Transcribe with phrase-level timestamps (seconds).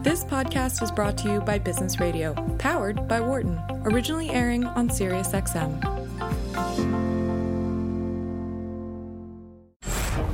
[0.00, 4.88] This podcast is brought to you by Business Radio, powered by Wharton, originally airing on
[4.88, 5.82] SiriusXM.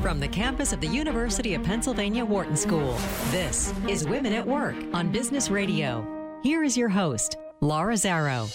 [0.03, 2.93] From the campus of the University of Pennsylvania Wharton School,
[3.31, 6.07] this is Women at Work on Business Radio.
[6.43, 8.51] Here is your host, Laura Zarrow.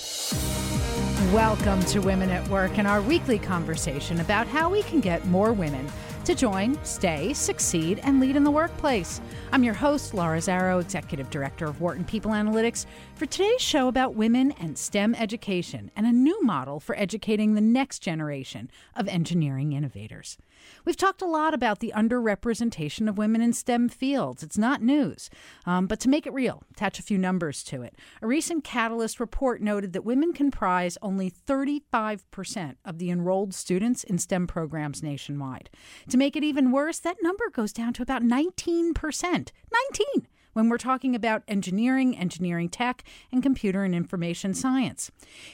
[1.34, 5.54] Welcome to Women at Work and our weekly conversation about how we can get more
[5.54, 5.88] women
[6.30, 9.20] to join, stay, succeed, and lead in the workplace.
[9.52, 14.14] I'm your host, Laura Zarrow, Executive Director of Wharton People Analytics, for today's show about
[14.14, 19.74] women and STEM education and a new model for educating the next generation of engineering
[19.74, 20.38] innovators.
[20.86, 24.44] We've talked a lot about the underrepresentation of women in STEM fields.
[24.44, 25.30] It's not news.
[25.66, 27.96] Um, but to make it real, attach a few numbers to it.
[28.22, 34.18] A recent Catalyst report noted that women comprise only 35% of the enrolled students in
[34.18, 35.70] STEM programs nationwide.
[36.10, 38.94] To make it even worse, that number goes down to about 19%.
[38.94, 40.28] 19!
[40.54, 45.12] when we're talking about engineering, engineering tech, and computer and information science.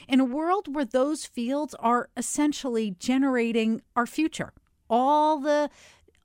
[0.08, 4.52] In a world where those fields are essentially generating our future,
[4.88, 5.70] all the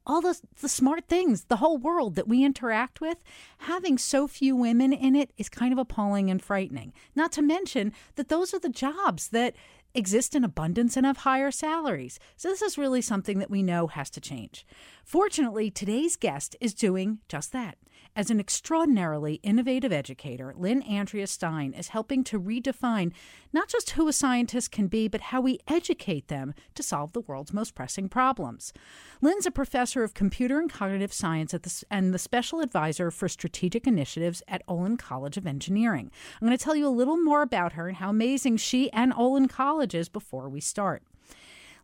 [0.06, 3.24] all the, the smart things, the whole world that we interact with,
[3.60, 6.92] having so few women in it is kind of appalling and frightening.
[7.16, 9.56] Not to mention that those are the jobs that
[9.94, 12.20] exist in abundance and have higher salaries.
[12.36, 14.66] So, this is really something that we know has to change.
[15.04, 17.78] Fortunately, today's guest is doing just that.
[18.14, 23.14] As an extraordinarily innovative educator, Lynn Andrea Stein is helping to redefine
[23.54, 27.22] not just who a scientist can be, but how we educate them to solve the
[27.22, 28.74] world's most pressing problems.
[29.22, 33.88] Lynn's a professor of computer and cognitive science the, and the special advisor for strategic
[33.88, 36.12] initiatives at Olin College of Engineering.
[36.42, 39.14] I'm going to tell you a little more about her and how amazing she and
[39.16, 41.02] Olin College is before we start.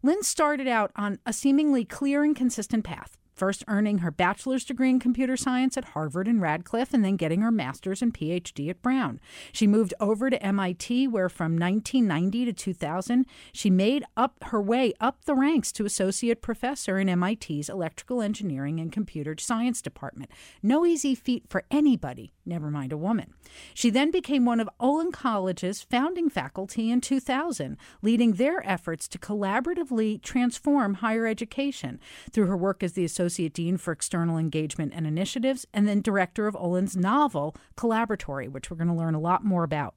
[0.04, 4.90] Lynn started out on a seemingly clear and consistent path first earning her bachelor's degree
[4.90, 8.82] in computer science at Harvard and Radcliffe, and then getting her master's and PhD at
[8.82, 9.20] Brown.
[9.52, 14.94] She moved over to MIT, where from 1990 to 2000, she made up her way
[15.00, 20.32] up the ranks to associate professor in MIT's electrical engineering and computer science department.
[20.64, 23.34] No easy feat for anybody, never mind a woman.
[23.74, 29.20] She then became one of Olin College's founding faculty in 2000, leading their efforts to
[29.20, 32.00] collaboratively transform higher education
[32.32, 36.48] through her work as the associate Dean for External Engagement and Initiatives, and then Director
[36.48, 39.96] of Olin's novel, Collaboratory, which we're going to learn a lot more about.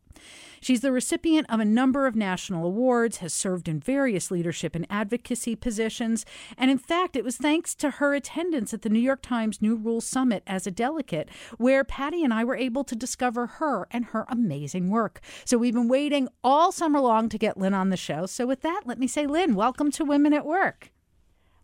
[0.60, 4.86] She's the recipient of a number of national awards, has served in various leadership and
[4.90, 6.26] advocacy positions,
[6.58, 9.76] and in fact, it was thanks to her attendance at the New York Times New
[9.76, 14.06] Rules Summit as a delegate where Patty and I were able to discover her and
[14.06, 15.20] her amazing work.
[15.44, 18.26] So we've been waiting all summer long to get Lynn on the show.
[18.26, 20.90] So with that, let me say, Lynn, welcome to Women at Work.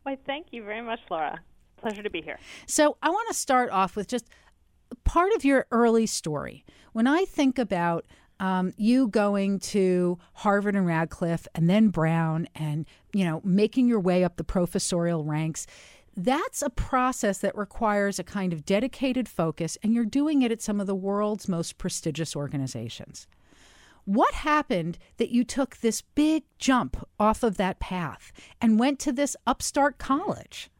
[0.02, 1.40] Why, thank you very much, Laura.
[1.76, 2.38] Pleasure to be here.
[2.66, 4.28] So, I want to start off with just
[5.04, 6.64] part of your early story.
[6.92, 8.06] When I think about
[8.40, 14.00] um, you going to Harvard and Radcliffe and then Brown and, you know, making your
[14.00, 15.66] way up the professorial ranks,
[16.16, 20.62] that's a process that requires a kind of dedicated focus, and you're doing it at
[20.62, 23.26] some of the world's most prestigious organizations.
[24.06, 28.32] What happened that you took this big jump off of that path
[28.62, 30.70] and went to this upstart college?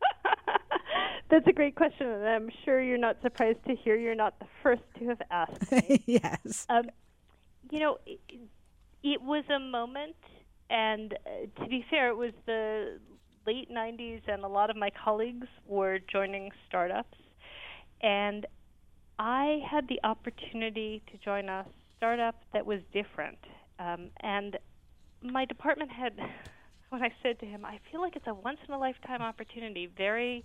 [1.28, 4.46] That's a great question, and I'm sure you're not surprised to hear you're not the
[4.62, 6.02] first to have asked me.
[6.06, 6.66] yes.
[6.68, 6.88] Um,
[7.70, 8.20] you know, it,
[9.02, 10.16] it, was a moment,
[10.70, 12.98] and uh, to be fair, it was the
[13.46, 17.18] late 90s, and a lot of my colleagues were joining startups.
[18.02, 18.46] And
[19.18, 21.64] I had the opportunity to join a
[21.96, 23.38] startup that was different.
[23.78, 24.58] Um, and
[25.22, 26.12] my department head,
[26.90, 29.88] when I said to him, I feel like it's a once in a lifetime opportunity,
[29.96, 30.44] very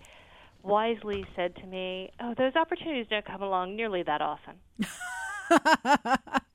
[0.63, 4.55] wisely said to me, "Oh, those opportunities don't come along nearly that often."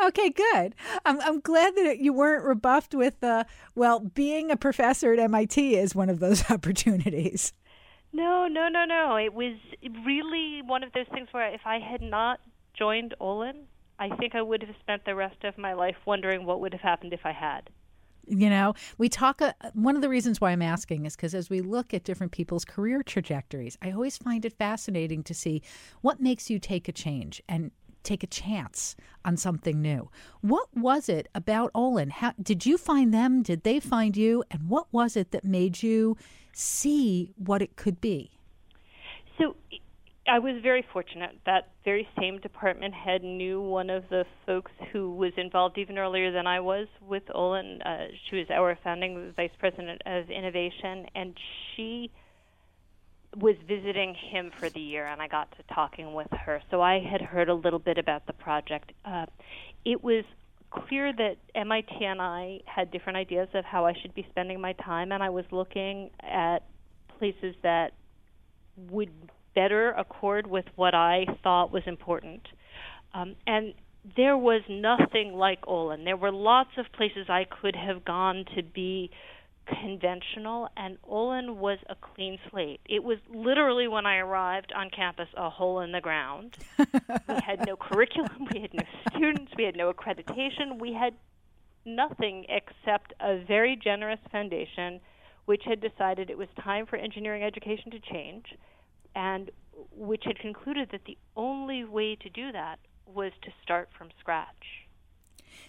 [0.00, 0.74] okay, good.
[1.04, 5.76] I'm, I'm glad that you weren't rebuffed with, uh, well, being a professor at MIT
[5.76, 7.52] is one of those opportunities.
[8.12, 9.16] No, no, no, no.
[9.16, 9.54] It was
[10.04, 12.40] really one of those things where if I had not
[12.76, 13.66] joined Olin,
[13.98, 16.80] I think I would have spent the rest of my life wondering what would have
[16.80, 17.70] happened if I had.
[18.26, 19.42] You know, we talk.
[19.42, 22.32] Uh, one of the reasons why I'm asking is because as we look at different
[22.32, 25.62] people's career trajectories, I always find it fascinating to see
[26.00, 30.10] what makes you take a change and take a chance on something new.
[30.40, 32.10] What was it about Olin?
[32.10, 33.42] How did you find them?
[33.42, 34.44] Did they find you?
[34.50, 36.16] And what was it that made you
[36.52, 38.30] see what it could be?
[39.38, 39.56] So
[40.26, 41.38] I was very fortunate.
[41.46, 46.30] That very same department head knew one of the folks who was involved even earlier
[46.30, 47.82] than I was with Olin.
[47.82, 51.34] Uh, she was our founding vice president of innovation, and
[51.74, 52.10] she
[53.36, 56.60] was visiting him for the year, and I got to talking with her.
[56.70, 58.92] So I had heard a little bit about the project.
[59.04, 59.26] Uh,
[59.84, 60.24] it was
[60.70, 64.72] clear that MIT and I had different ideas of how I should be spending my
[64.74, 66.60] time, and I was looking at
[67.18, 67.92] places that
[68.90, 69.10] would
[69.54, 72.42] better accord with what I thought was important.
[73.14, 73.74] Um, and
[74.16, 76.04] there was nothing like Olin.
[76.04, 79.10] There were lots of places I could have gone to be
[79.80, 82.80] conventional, and Olin was a clean slate.
[82.88, 86.56] It was literally when I arrived on campus a hole in the ground.
[86.78, 91.14] we had no curriculum, we had no students, we had no accreditation, we had
[91.84, 95.00] nothing except a very generous foundation
[95.46, 98.46] which had decided it was time for engineering education to change
[99.14, 99.50] and
[99.92, 104.86] which had concluded that the only way to do that was to start from scratch.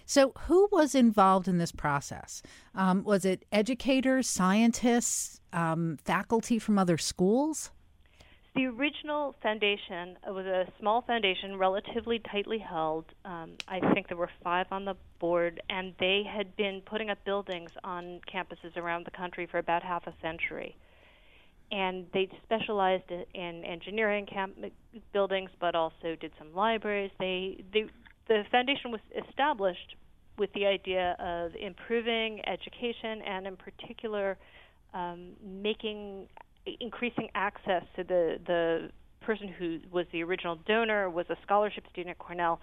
[0.06, 2.42] So, who was involved in this process?
[2.74, 7.70] Um, was it educators, scientists, um, faculty from other schools?
[8.54, 13.06] The original foundation was a small foundation, relatively tightly held.
[13.24, 17.24] Um, I think there were five on the board, and they had been putting up
[17.24, 20.76] buildings on campuses around the country for about half a century.
[21.70, 24.58] And they specialized in engineering camp
[25.14, 27.10] buildings, but also did some libraries.
[27.18, 27.86] They, they
[28.28, 29.96] the foundation was established
[30.38, 34.38] with the idea of improving education and, in particular,
[34.94, 36.28] um, making
[36.80, 38.90] increasing access to the the
[39.20, 42.60] person who was the original donor was a scholarship student at Cornell.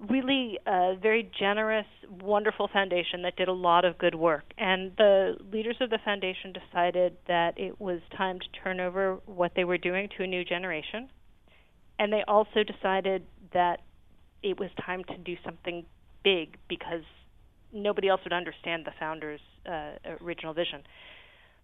[0.00, 1.86] Really, a very generous,
[2.20, 4.44] wonderful foundation that did a lot of good work.
[4.58, 9.52] And the leaders of the foundation decided that it was time to turn over what
[9.54, 11.08] they were doing to a new generation.
[11.98, 13.80] And they also decided that
[14.44, 15.84] it was time to do something
[16.22, 17.02] big because
[17.72, 20.82] nobody else would understand the founders' uh, original vision.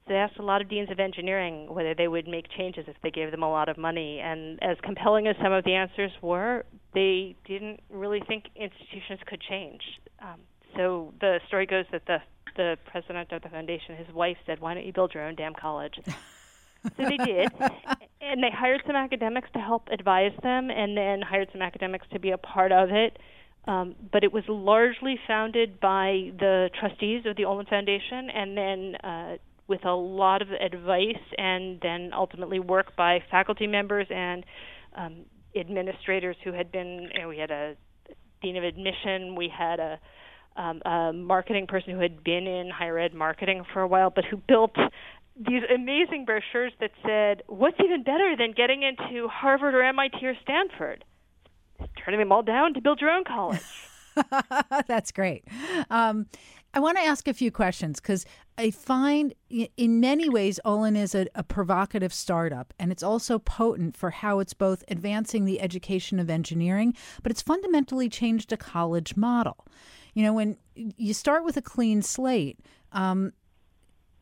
[0.07, 2.97] So they asked a lot of deans of engineering whether they would make changes if
[3.03, 4.19] they gave them a lot of money.
[4.19, 9.43] And as compelling as some of the answers were, they didn't really think institutions could
[9.43, 9.83] change.
[10.21, 10.41] Um,
[10.75, 12.19] so the story goes that the
[12.57, 15.55] the president of the foundation, his wife said, "Why don't you build your own damn
[15.55, 16.01] college?"
[16.85, 17.49] so they did,
[18.21, 22.19] and they hired some academics to help advise them, and then hired some academics to
[22.19, 23.19] be a part of it.
[23.67, 28.95] Um, but it was largely founded by the trustees of the Olin Foundation, and then
[28.97, 29.37] uh,
[29.69, 34.45] with a lot of advice, and then ultimately work by faculty members and
[34.97, 35.17] um,
[35.55, 37.11] administrators who had been.
[37.15, 37.77] You know, we had a
[38.43, 40.01] dean of admission, we had a
[40.57, 44.25] um, a marketing person who had been in higher ed marketing for a while, but
[44.25, 44.75] who built
[45.41, 50.35] these amazing brochures that said, "What's even better than getting into Harvard or MIT or
[50.43, 51.05] Stanford?"
[51.97, 53.63] Turning them all down to build your own college.
[54.87, 55.45] That's great.
[55.89, 56.27] Um,
[56.75, 58.27] I want to ask a few questions because
[58.59, 63.97] I find in many ways Olin is a, a, provocative startup, and it's also potent
[63.97, 69.17] for how it's both advancing the education of engineering, but it's fundamentally changed a college
[69.17, 69.67] model.
[70.15, 72.61] You know, when you start with a clean slate,
[72.93, 73.33] um,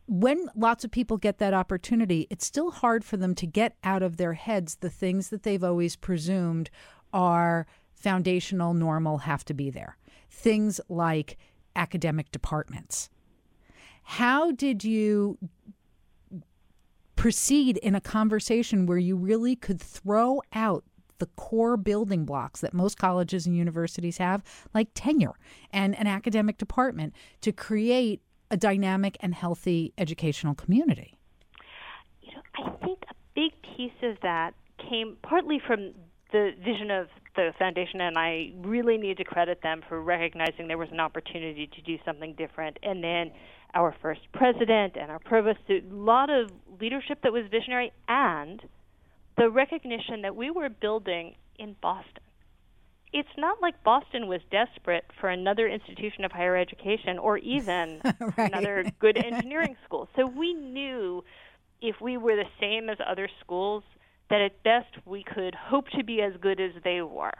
[0.08, 4.02] when lots of people get that opportunity, it's still hard for them to get out
[4.02, 6.70] of their heads the things that they've always presumed
[7.12, 9.98] are foundational, normal, have to be there.
[10.30, 11.36] Things like
[11.76, 13.10] academic departments.
[14.02, 15.36] How did you
[17.14, 20.84] proceed in a conversation where you really could throw out
[21.18, 25.34] the core building blocks that most colleges and universities have, like tenure
[25.72, 27.12] and an academic department,
[27.42, 31.16] to create a dynamic and healthy educational community?
[32.22, 35.92] You know, I think a big piece of that came partly from
[36.32, 40.78] the vision of the foundation, and I really need to credit them for recognizing there
[40.78, 42.78] was an opportunity to do something different.
[42.82, 43.30] And then
[43.74, 46.50] our first president and our provost, a lot of
[46.80, 48.62] leadership that was visionary, and
[49.36, 52.22] the recognition that we were building in Boston
[53.12, 58.52] it's not like Boston was desperate for another institution of higher education or even right.
[58.52, 60.08] another good engineering school.
[60.16, 61.24] So we knew
[61.80, 63.82] if we were the same as other schools,
[64.30, 67.32] that at best we could hope to be as good as they were.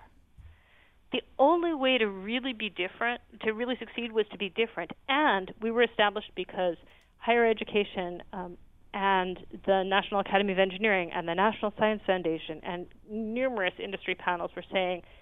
[1.13, 4.93] The only way to really be different, to really succeed, was to be different.
[5.09, 6.77] And we were established because
[7.19, 8.57] higher education um,
[8.95, 14.51] and the National Academy of Engineering and the National Science Foundation and numerous industry panels
[14.57, 15.03] were saying–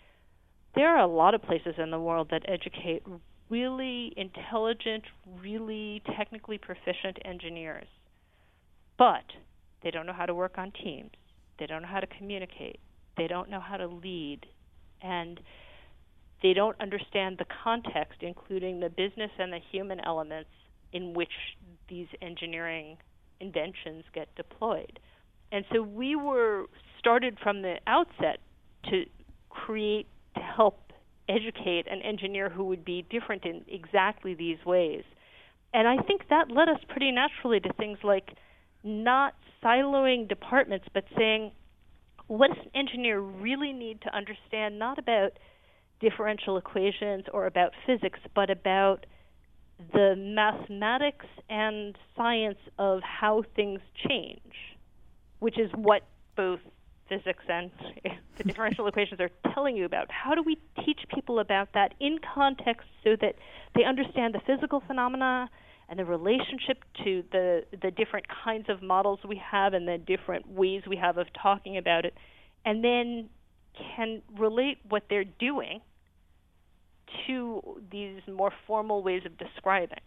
[0.76, 3.02] there are a lot of places in the world that educate
[3.50, 5.04] really intelligent,
[5.40, 7.88] really technically proficient engineers,
[8.98, 9.24] but
[9.82, 11.10] they don't know how to work on teams.
[11.58, 12.78] They don't know how to communicate.
[13.16, 14.46] They don't know how to lead.
[15.02, 15.40] And
[16.42, 20.50] they don't understand the context, including the business and the human elements
[20.92, 21.32] in which
[21.88, 22.98] these engineering
[23.40, 24.98] inventions get deployed.
[25.52, 26.66] And so we were
[26.98, 28.40] started from the outset
[28.90, 29.04] to
[29.48, 30.92] create, to help
[31.28, 35.02] educate an engineer who would be different in exactly these ways.
[35.74, 38.30] And I think that led us pretty naturally to things like
[38.84, 41.50] not siloing departments, but saying,
[42.28, 45.32] what does an engineer really need to understand, not about
[46.00, 49.06] differential equations or about physics, but about
[49.92, 54.54] the mathematics and science of how things change,
[55.38, 56.02] which is what
[56.36, 56.60] both
[57.08, 57.70] physics and
[58.38, 60.10] the differential equations are telling you about.
[60.10, 63.36] How do we teach people about that in context so that
[63.74, 65.48] they understand the physical phenomena
[65.88, 70.48] and the relationship to the the different kinds of models we have and the different
[70.48, 72.14] ways we have of talking about it,
[72.64, 73.28] and then
[73.94, 75.80] can relate what they're doing
[77.26, 80.00] to these more formal ways of describing.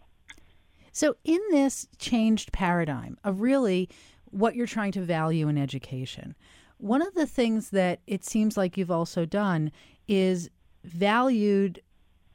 [0.92, 3.88] So, in this changed paradigm of really
[4.30, 6.34] what you're trying to value in education,
[6.80, 9.70] one of the things that it seems like you've also done
[10.08, 10.50] is
[10.84, 11.80] valued,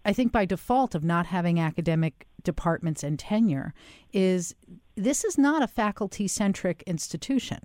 [0.05, 3.73] I think by default of not having academic departments and tenure,
[4.13, 4.55] is
[4.95, 7.59] this is not a faculty centric institution.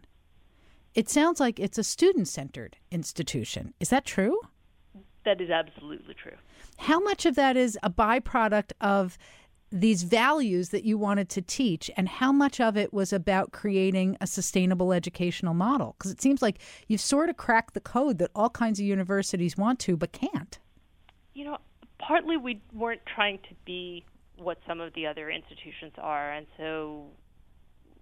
[0.95, 3.75] It sounds like it's a student centered institution.
[3.79, 4.41] Is that true?
[5.25, 6.37] That is absolutely true.
[6.79, 9.19] How much of that is a byproduct of
[9.73, 14.17] these values that you wanted to teach and how much of it was about creating
[14.21, 15.95] a sustainable educational model.
[15.99, 16.59] Because it seems like
[16.89, 20.59] you've sort of cracked the code that all kinds of universities want to but can't.
[21.35, 21.59] You know
[21.99, 24.05] partly we weren't trying to be
[24.37, 27.07] what some of the other institutions are and so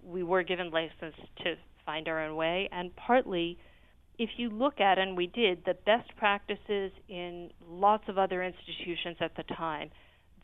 [0.02, 2.68] we were given license to find our own way.
[2.72, 3.58] And partly
[4.18, 9.16] if you look at and we did the best practices in lots of other institutions
[9.20, 9.90] at the time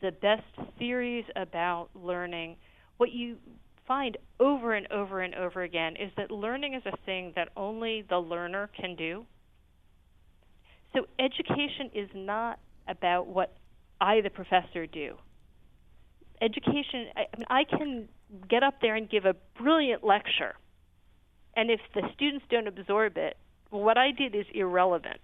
[0.01, 0.43] the best
[0.77, 2.57] theories about learning,
[2.97, 3.37] what you
[3.87, 8.03] find over and over and over again is that learning is a thing that only
[8.09, 9.25] the learner can do.
[10.93, 13.55] So education is not about what
[13.99, 15.15] I, the professor, do.
[16.41, 18.07] Education, I, I mean, I can
[18.49, 20.55] get up there and give a brilliant lecture,
[21.55, 23.37] and if the students don't absorb it,
[23.69, 25.21] what I did is irrelevant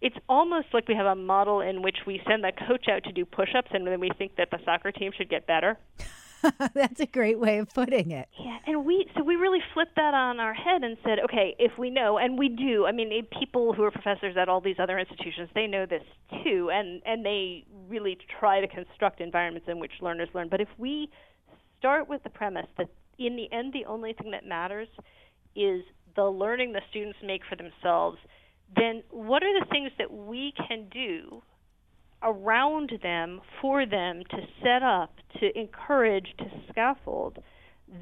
[0.00, 3.12] it's almost like we have a model in which we send the coach out to
[3.12, 5.76] do push-ups and then we think that the soccer team should get better.
[6.74, 8.28] That's a great way of putting it.
[8.38, 11.76] Yeah, and we so we really flipped that on our head and said, okay, if
[11.76, 12.86] we know, and we do.
[12.86, 16.04] I mean, eh, people who are professors at all these other institutions, they know this
[16.44, 20.48] too, and and they really try to construct environments in which learners learn.
[20.48, 21.10] But if we
[21.78, 22.88] start with the premise that
[23.18, 24.88] in the end, the only thing that matters
[25.56, 25.82] is
[26.14, 28.18] the learning the students make for themselves
[28.76, 31.42] then what are the things that we can do
[32.22, 37.38] around them for them to set up, to encourage, to scaffold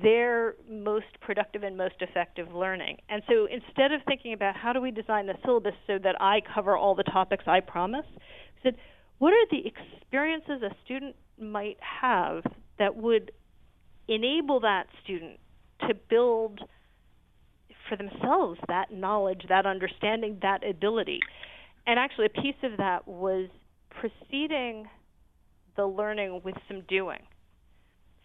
[0.02, 2.96] their most productive and most effective learning.
[3.08, 6.40] And so instead of thinking about how do we design the syllabus so that I
[6.54, 8.76] cover all the topics I promise, we said,
[9.18, 12.42] what are the experiences a student might have
[12.78, 13.30] that would
[14.08, 15.38] enable that student
[15.88, 16.60] to build
[17.88, 21.20] for themselves that knowledge, that understanding, that ability.
[21.86, 23.48] And actually, a piece of that was
[23.90, 24.88] preceding
[25.76, 27.20] the learning with some doing.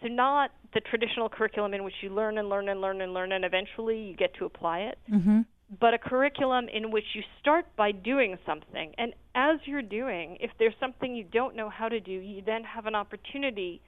[0.02, 3.32] So, not the traditional curriculum in which you learn and learn and learn and learn,
[3.32, 5.42] and eventually you get to apply it, mm-hmm.
[5.80, 8.94] but a curriculum in which you start by doing something.
[8.98, 12.64] And as you're doing, if there's something you don't know how to do, you then
[12.64, 13.82] have an opportunity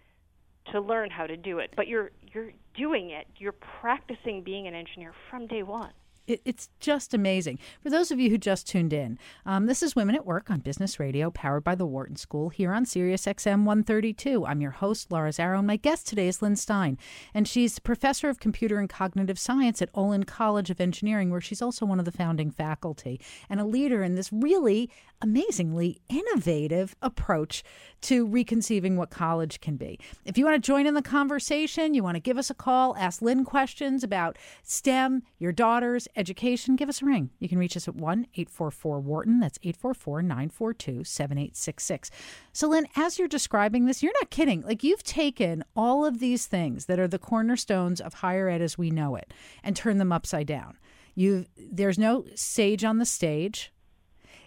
[0.71, 1.73] to learn how to do it.
[1.75, 3.27] But you're you're doing it.
[3.37, 5.93] You're practicing being an engineer from day one
[6.27, 7.59] it, it's just amazing.
[7.81, 10.59] For those of you who just tuned in, um, this is Women at Work on
[10.59, 14.45] Business Radio, powered by the Wharton School here on Sirius XM 132.
[14.45, 16.97] I'm your host, Laura Zarrow, and my guest today is Lynn Stein.
[17.33, 21.61] And she's professor of computer and cognitive science at Olin College of Engineering, where she's
[21.61, 24.89] also one of the founding faculty and a leader in this really
[25.21, 27.63] amazingly innovative approach
[28.01, 29.97] to reconceiving what college can be.
[30.25, 32.95] If you want to join in the conversation, you want to give us a call,
[32.97, 37.29] ask Lynn questions about STEM, your daughters, education, give us a ring.
[37.39, 39.39] You can reach us at 1 844 Wharton.
[39.39, 42.11] That's 844 942 7866.
[42.51, 44.61] So, Lynn, as you're describing this, you're not kidding.
[44.61, 48.77] Like, you've taken all of these things that are the cornerstones of higher ed as
[48.77, 50.77] we know it and turned them upside down.
[51.15, 53.71] You, there's no sage on the stage.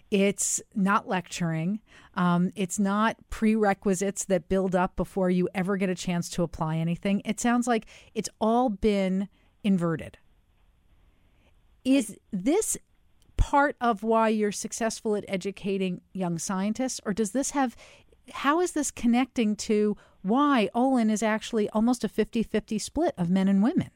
[0.09, 1.81] It's not lecturing.
[2.15, 6.77] Um, it's not prerequisites that build up before you ever get a chance to apply
[6.77, 7.21] anything.
[7.25, 9.27] It sounds like it's all been
[9.63, 10.17] inverted.
[11.87, 12.77] Is this
[13.37, 17.77] part of why you're successful at educating young scientists, or does this have
[18.33, 23.29] how is this connecting to why Olin is actually almost a 50 50 split of
[23.29, 23.89] men and women?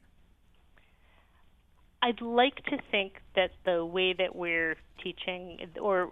[2.01, 6.11] I'd like to think that the way that we're teaching, or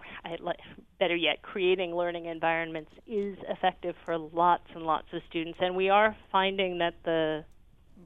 [1.00, 5.58] better yet, creating learning environments, is effective for lots and lots of students.
[5.62, 7.46] And we are finding that the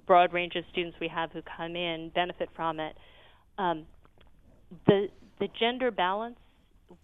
[0.05, 2.95] broad range of students we have who come in benefit from it.
[3.57, 3.86] Um,
[4.88, 5.07] the
[5.39, 6.38] the gender balance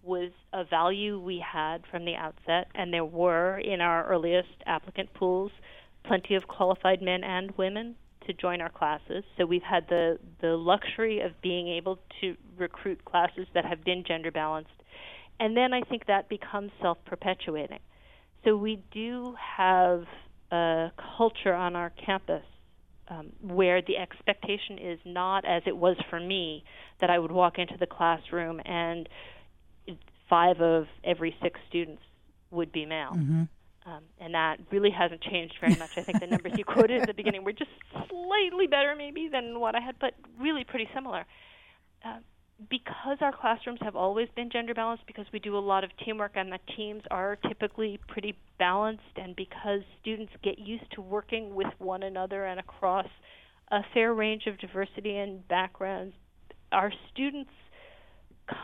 [0.02, 5.12] was a value we had from the outset, and there were in our earliest applicant
[5.14, 5.52] pools
[6.04, 7.94] plenty of qualified men and women
[8.26, 9.24] to join our classes.
[9.36, 14.04] So we've had the, the luxury of being able to recruit classes that have been
[14.06, 14.70] gender balanced.
[15.38, 17.80] And then I think that becomes self perpetuating.
[18.44, 20.04] So we do have
[20.50, 22.44] a culture on our campus
[23.10, 26.64] um, where the expectation is not as it was for me
[27.00, 29.08] that I would walk into the classroom and
[30.28, 32.02] five of every six students
[32.50, 33.12] would be male.
[33.14, 33.42] Mm-hmm.
[33.86, 35.96] Um, and that really hasn't changed very much.
[35.96, 37.70] I think the numbers you quoted at the beginning were just
[38.08, 41.24] slightly better, maybe, than what I had, but really pretty similar.
[42.04, 42.18] Uh,
[42.68, 46.32] because our classrooms have always been gender balanced, because we do a lot of teamwork
[46.34, 51.68] and the teams are typically pretty balanced, and because students get used to working with
[51.78, 53.06] one another and across
[53.70, 56.14] a fair range of diversity and backgrounds,
[56.72, 57.50] our students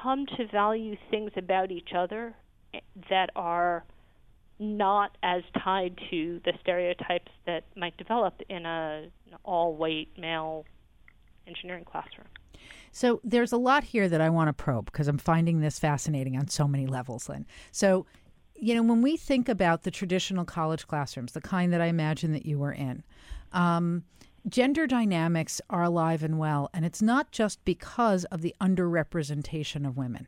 [0.03, 2.35] come to value things about each other
[3.09, 3.85] that are
[4.59, 10.65] not as tied to the stereotypes that might develop in a an all white male
[11.47, 12.26] engineering classroom.
[12.93, 16.37] So there's a lot here that I want to probe because I'm finding this fascinating
[16.37, 17.47] on so many levels, Lynn.
[17.71, 18.07] So,
[18.55, 22.33] you know, when we think about the traditional college classrooms, the kind that I imagine
[22.33, 23.05] that you were in,
[23.53, 24.05] um,
[24.49, 29.97] gender dynamics are alive and well, and it's not just because of the underrepresentation of
[29.97, 30.26] women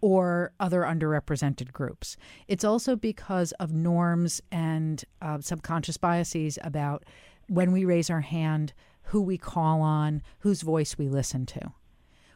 [0.00, 2.16] or other underrepresented groups.
[2.48, 7.04] It's also because of norms and uh, subconscious biases about
[7.48, 8.72] when we raise our hand,
[9.10, 11.72] who we call on, whose voice we listen to.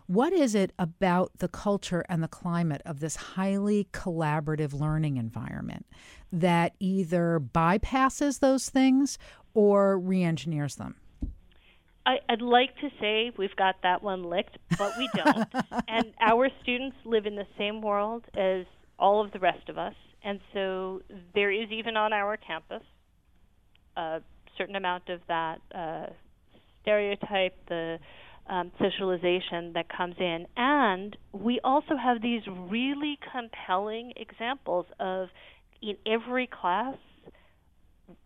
[0.06, 5.86] What is it about the culture and the climate of this highly collaborative learning environment
[6.32, 9.18] that either bypasses those things
[9.54, 10.96] or re engineers them?
[12.06, 15.48] I, would like to say we've got that one licked, but we don't.
[15.88, 18.66] and our students live in the same world as
[18.98, 19.94] all of the rest of us.
[20.24, 21.02] And so
[21.34, 22.82] there is, even on our campus,
[23.96, 24.20] a
[24.58, 26.06] certain amount of that uh,
[26.84, 27.98] stereotype, the
[28.46, 30.46] um, socialization that comes in.
[30.56, 35.28] And we also have these really compelling examples of
[35.82, 36.96] in every class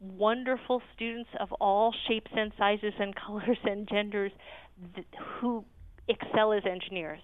[0.01, 4.33] wonderful students of all shapes and sizes and colors and genders
[4.95, 5.07] th-
[5.41, 5.65] who
[6.09, 7.21] excel as engineers.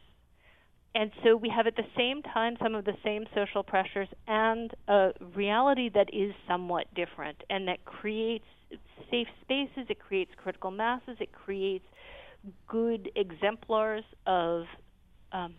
[0.95, 4.71] And so we have at the same time some of the same social pressures and
[4.87, 8.45] a reality that is somewhat different and that creates
[9.15, 11.85] safe spaces, it creates critical masses, it creates
[12.69, 14.65] good exemplars of
[15.33, 15.55] um,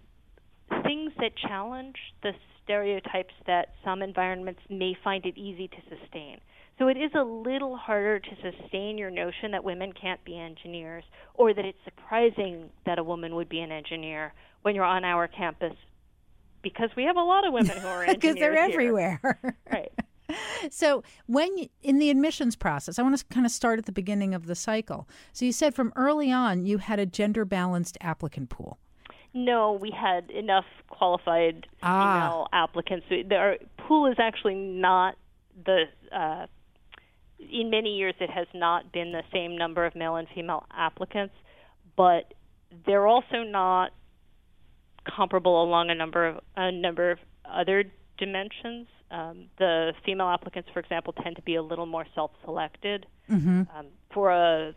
[0.83, 2.31] things that challenge the
[2.63, 6.39] stereotypes that some environments may find it easy to sustain.
[6.77, 11.05] So it is a little harder to sustain your notion that women can't be engineers
[11.33, 15.27] or that it's surprising that a woman would be an engineer when you're on our
[15.29, 15.73] campus
[16.61, 18.35] because we have a lot of women who are engineers.
[18.35, 19.39] Because they're everywhere.
[19.71, 19.91] right.
[20.71, 23.91] So, when you, in the admissions process, I want to kind of start at the
[23.91, 25.07] beginning of the cycle.
[25.31, 28.79] So, you said from early on you had a gender balanced applicant pool.
[29.33, 32.13] No, we had enough qualified ah.
[32.13, 33.05] female applicants.
[33.31, 35.17] Our pool is actually not
[35.65, 36.47] the uh,
[37.39, 41.33] in many years it has not been the same number of male and female applicants,
[41.95, 42.33] but
[42.85, 43.91] they're also not
[45.15, 47.83] comparable along a number of a number of other
[48.17, 48.87] dimensions.
[49.11, 53.05] Um, the female applicants, for example, tend to be a little more self-selected.
[53.29, 53.63] Mm-hmm.
[53.75, 54.73] Um, for a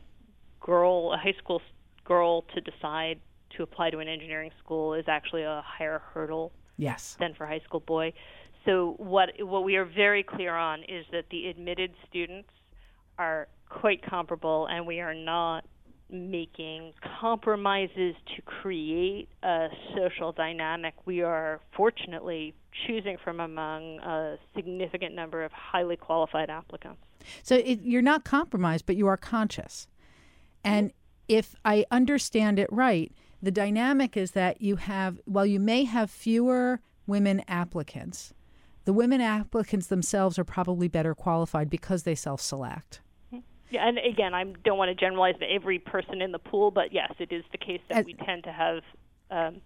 [0.60, 1.62] girl, a high school
[2.04, 3.20] girl, to decide
[3.56, 7.16] to apply to an engineering school is actually a higher hurdle yes.
[7.18, 8.12] than for a high school boy.
[8.64, 12.50] So what what we are very clear on is that the admitted students
[13.18, 15.64] are quite comparable, and we are not
[16.10, 20.94] making compromises to create a social dynamic.
[21.04, 22.54] We are fortunately
[22.86, 27.00] choosing from among a significant number of highly qualified applicants.
[27.42, 29.86] So it, you're not compromised, but you are conscious.
[30.64, 30.92] And
[31.28, 33.12] if I understand it right,
[33.42, 38.32] the dynamic is that you have, while you may have fewer women applicants,
[38.84, 43.00] the women applicants themselves are probably better qualified because they self select.
[43.70, 46.92] Yeah, and again, I don't want to generalize to every person in the pool, but
[46.92, 48.82] yes, it is the case that As, we tend to have
[49.30, 49.60] um,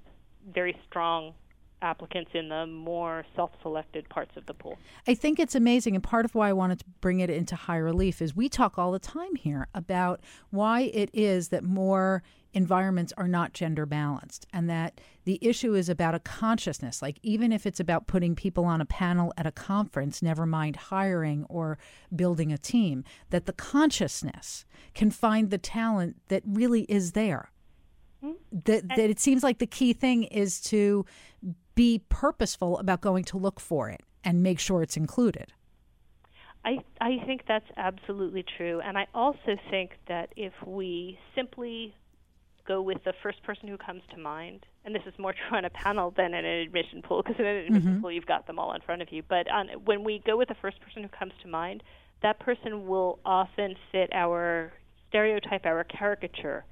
[0.53, 1.35] very strong
[1.83, 4.79] applicants in the more self-selected parts of the pool.
[5.07, 7.77] I think it's amazing, and part of why I wanted to bring it into high
[7.77, 12.23] relief is we talk all the time here about why it is that more
[12.55, 17.51] environments are not gender balanced and that the issue is about a consciousness like even
[17.51, 21.79] if it's about putting people on a panel at a conference never mind hiring or
[22.15, 24.65] building a team that the consciousness
[24.95, 27.51] can find the talent that really is there
[28.23, 28.35] mm-hmm.
[28.65, 31.07] that, that it seems like the key thing is to
[31.75, 35.53] be purposeful about going to look for it and make sure it's included
[36.65, 38.81] I, I think that's absolutely true.
[38.81, 41.95] And I also think that if we simply
[42.67, 45.65] go with the first person who comes to mind, and this is more true on
[45.65, 48.01] a panel than in an admission pool, because in an admission mm-hmm.
[48.01, 49.23] pool you've got them all in front of you.
[49.29, 51.83] But on, when we go with the first person who comes to mind,
[52.23, 54.73] that person will often fit our
[55.09, 56.65] stereotype, our caricature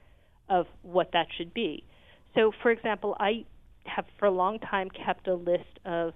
[0.48, 1.84] of what that should be.
[2.36, 3.44] So, for example, I
[3.84, 6.12] have for a long time kept a list of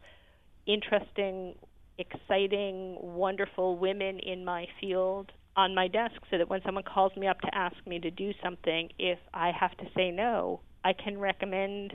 [0.67, 1.55] interesting
[1.99, 7.29] exciting, wonderful women in my field on my desk so that when someone calls me
[7.29, 11.19] up to ask me to do something, if I have to say no, I can
[11.19, 11.93] recommend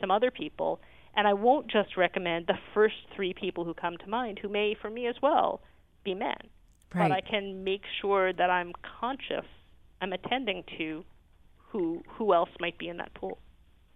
[0.00, 0.80] some other people.
[1.14, 4.76] And I won't just recommend the first three people who come to mind, who may,
[4.80, 5.60] for me as well,
[6.04, 6.36] be men.
[6.94, 7.08] Right.
[7.08, 9.46] But I can make sure that I'm conscious,
[10.00, 11.04] I'm attending to
[11.70, 13.38] who who else might be in that pool.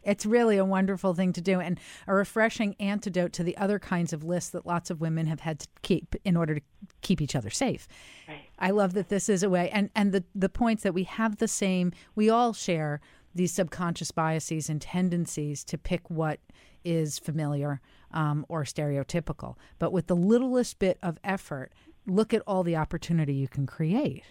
[0.02, 4.12] It's really a wonderful thing to do and a refreshing antidote to the other kinds
[4.12, 6.60] of lists that lots of women have had to keep in order to
[7.02, 7.86] keep each other safe.
[8.26, 8.44] Right.
[8.58, 11.36] I love that this is a way and, and the, the points that we have
[11.36, 13.00] the same, we all share
[13.34, 16.40] these subconscious biases and tendencies to pick what
[16.84, 17.80] is familiar
[18.12, 19.56] um, or stereotypical.
[19.78, 21.72] But with the littlest bit of effort,
[22.06, 24.24] look at all the opportunity you can create.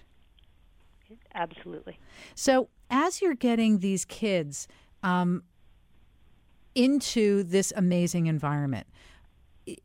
[1.33, 1.99] Absolutely.
[2.35, 4.67] So, as you're getting these kids
[5.03, 5.43] um,
[6.75, 8.87] into this amazing environment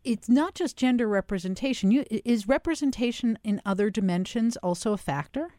[0.03, 1.91] it's not just gender representation.
[1.91, 5.55] You, is representation in other dimensions also a factor?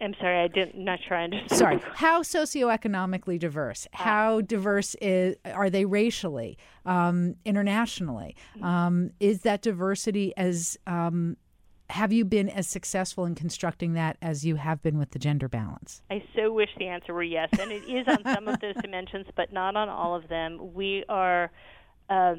[0.00, 0.84] I'm sorry, I didn't.
[0.84, 1.58] Not sure I understand.
[1.58, 1.80] Sorry.
[1.94, 3.88] How socioeconomically diverse?
[3.94, 4.02] Ah.
[4.02, 8.36] How diverse is are they racially, um, internationally?
[8.56, 8.64] Mm-hmm.
[8.64, 11.38] Um, is that diversity as um,
[11.90, 15.48] have you been as successful in constructing that as you have been with the gender
[15.48, 16.02] balance?
[16.10, 19.26] I so wish the answer were yes, and it is on some of those dimensions,
[19.36, 20.72] but not on all of them.
[20.74, 21.50] We are
[22.08, 22.36] uh,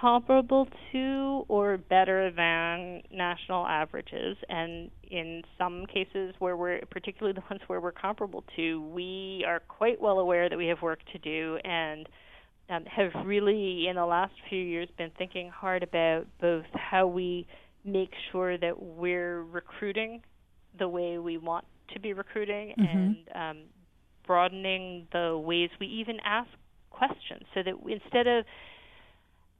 [0.00, 7.44] comparable to or better than national averages, and in some cases where we're, particularly the
[7.50, 11.18] ones where we're comparable to, we are quite well aware that we have work to
[11.18, 12.08] do and.
[12.70, 17.46] Um, have really, in the last few years, been thinking hard about both how we
[17.84, 20.22] make sure that we're recruiting
[20.78, 22.96] the way we want to be recruiting mm-hmm.
[22.96, 23.62] and um,
[24.26, 26.48] broadening the ways we even ask
[26.90, 28.44] questions so that instead of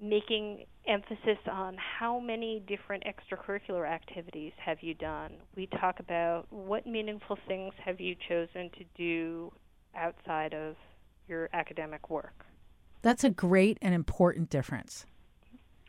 [0.00, 6.86] making emphasis on how many different extracurricular activities have you done, we talk about what
[6.86, 9.52] meaningful things have you chosen to do
[9.94, 10.74] outside of
[11.28, 12.44] your academic work.
[13.02, 15.06] That's a great and important difference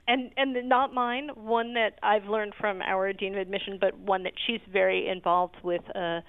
[0.08, 1.30] and and not mine.
[1.36, 5.56] One that I've learned from our dean of admission, but one that she's very involved
[5.64, 6.24] with a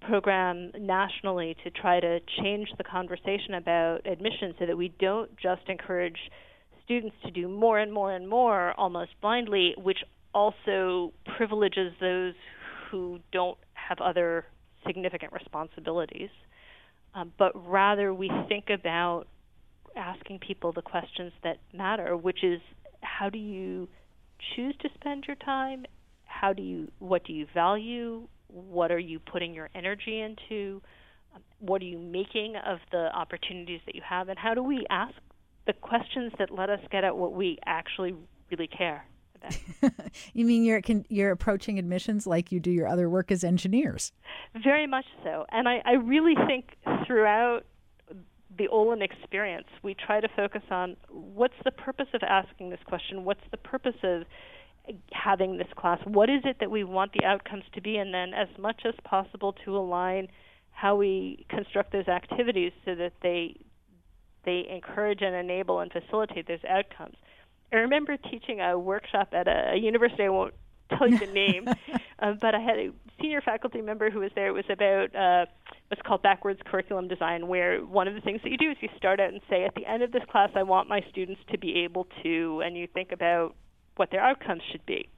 [0.00, 5.62] program nationally to try to change the conversation about admission, so that we don't just
[5.68, 6.18] encourage
[6.84, 9.98] students to do more and more and more almost blindly, which
[10.34, 12.34] also privileges those
[12.90, 14.44] who don't have other
[14.86, 16.30] significant responsibilities.
[17.14, 19.26] Um, but rather, we think about
[19.96, 22.60] asking people the questions that matter, which is
[23.02, 23.88] how do you
[24.54, 25.84] choose to spend your time?
[26.24, 28.28] How do you what do you value?
[28.48, 30.82] What are you putting your energy into?
[31.58, 34.28] What are you making of the opportunities that you have?
[34.28, 35.14] And how do we ask
[35.66, 38.14] the questions that let us get at what we actually
[38.50, 39.04] really care
[39.36, 39.56] about?
[40.32, 44.12] you mean you're you're approaching admissions like you do your other work as engineers?
[44.62, 45.44] Very much so.
[45.52, 47.64] And I, I really think throughout
[48.60, 53.24] the Olin experience, we try to focus on what's the purpose of asking this question?
[53.24, 54.24] What's the purpose of
[55.12, 55.98] having this class?
[56.04, 57.96] What is it that we want the outcomes to be?
[57.96, 60.28] And then, as much as possible, to align
[60.72, 63.56] how we construct those activities so that they
[64.44, 67.16] they encourage and enable and facilitate those outcomes.
[67.72, 70.24] I remember teaching a workshop at a, a university.
[70.24, 70.54] I won't
[70.90, 71.66] tell you the name,
[72.18, 74.48] uh, but I had a senior faculty member who was there.
[74.48, 75.46] It was about uh,
[75.90, 78.88] what's called backwards curriculum design, where one of the things that you do is you
[78.96, 81.58] start out and say, at the end of this class, I want my students to
[81.58, 83.56] be able to, and you think about
[83.96, 85.08] what their outcomes should be.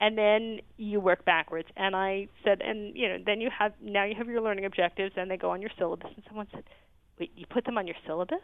[0.00, 1.68] And then you work backwards.
[1.76, 5.12] And I said, and you know, then you have now you have your learning objectives,
[5.16, 6.10] and they go on your syllabus.
[6.16, 6.64] And someone said,
[7.20, 8.40] wait, you put them on your syllabus?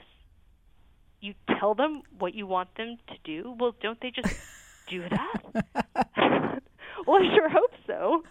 [1.20, 3.56] You tell them what you want them to do?
[3.58, 4.36] Well, don't they just
[4.88, 6.62] do that?
[7.06, 8.22] well, I sure hope so.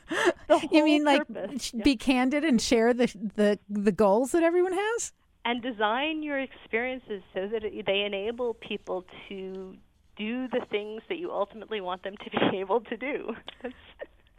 [0.71, 1.95] you mean like be yeah.
[1.95, 5.13] candid and share the the the goals that everyone has?
[5.47, 9.73] and design your experiences so that it, they enable people to
[10.17, 13.33] do the things that you ultimately want them to be able to do.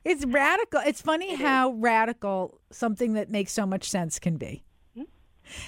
[0.05, 0.81] It's radical.
[0.85, 4.63] It's funny how radical something that makes so much sense can be.
[4.95, 5.05] Hmm?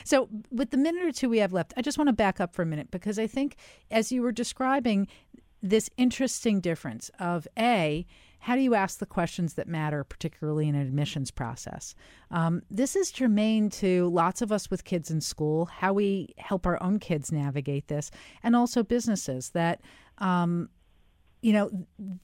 [0.05, 2.55] So, with the minute or two we have left, I just want to back up
[2.55, 3.57] for a minute because I think
[3.91, 5.09] as you were describing
[5.63, 8.07] this interesting difference of A,
[8.41, 11.95] how do you ask the questions that matter, particularly in an admissions process?
[12.31, 16.67] Um, this is germane to lots of us with kids in school, how we help
[16.67, 18.11] our own kids navigate this,
[18.43, 19.81] and also businesses that.
[20.19, 20.69] Um,
[21.43, 21.71] you know,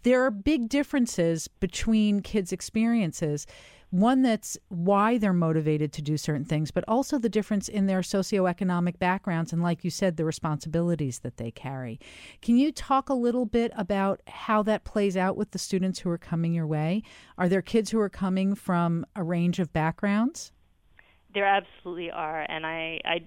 [0.03, 3.47] there are big differences between kids' experiences.
[3.91, 8.01] One that's why they're motivated to do certain things, but also the difference in their
[8.01, 12.01] socioeconomic backgrounds and, like you said, the responsibilities that they carry.
[12.43, 16.11] Can you talk a little bit about how that plays out with the students who
[16.11, 17.03] are coming your way?
[17.39, 20.53] Are there kids who are coming from a range of backgrounds?
[21.33, 23.27] There absolutely are, and I, I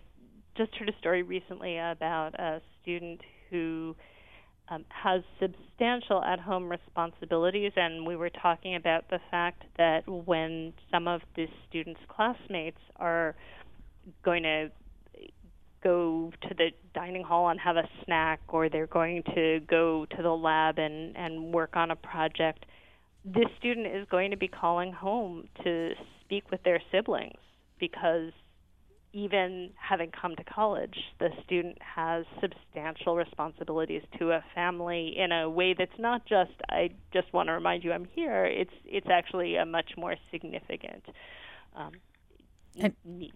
[0.58, 3.96] just heard a story recently about a student who
[4.70, 10.74] um, has substantial at home responsibilities, and we were talking about the fact that when
[10.92, 13.36] some of the students' classmates are
[14.24, 14.70] going to
[15.84, 20.22] go to the dining hall and have a snack, or they're going to go to
[20.22, 22.66] the lab and, and work on a project,
[23.26, 27.40] this student is going to be calling home to speak with their siblings
[27.80, 28.32] because
[29.12, 35.50] even having come to college, the student has substantial responsibilities to a family in a
[35.50, 38.46] way that's not just I just want to remind you I'm here.
[38.46, 41.04] It's it's actually a much more significant
[41.76, 41.92] um,
[42.80, 43.34] And- need,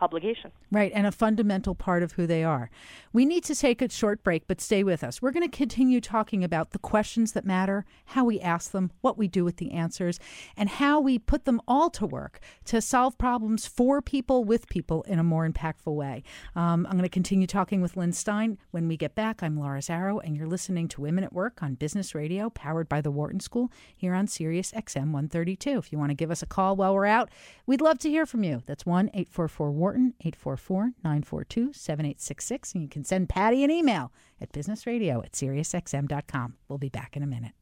[0.00, 0.52] obligation.
[0.70, 2.70] Right, and a fundamental part of who they are.
[3.12, 5.22] We need to take a short break, but stay with us.
[5.22, 9.16] We're going to continue talking about the questions that matter, how we ask them, what
[9.16, 10.18] we do with the answers,
[10.56, 15.02] and how we put them all to work to solve problems for people with people
[15.04, 16.22] in a more impactful way.
[16.54, 18.58] Um, I'm going to continue talking with Lynn Stein.
[18.70, 21.74] When we get back, I'm Laura Zarrow, and you're listening to Women at Work on
[21.74, 25.78] Business Radio, powered by the Wharton School here on Sirius XM 132.
[25.78, 27.30] If you want to give us a call while we're out,
[27.66, 28.62] we'd love to hear from you.
[28.66, 32.72] That's 1 844 Wharton, 844 942 7866.
[32.72, 36.54] And you can send Patty an email at businessradio at SiriusXM.com.
[36.68, 37.52] We'll be back in a minute.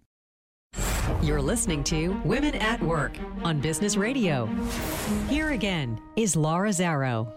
[1.22, 4.46] You're listening to Women at Work on Business Radio.
[5.28, 7.32] Here again is Laura Zarrow.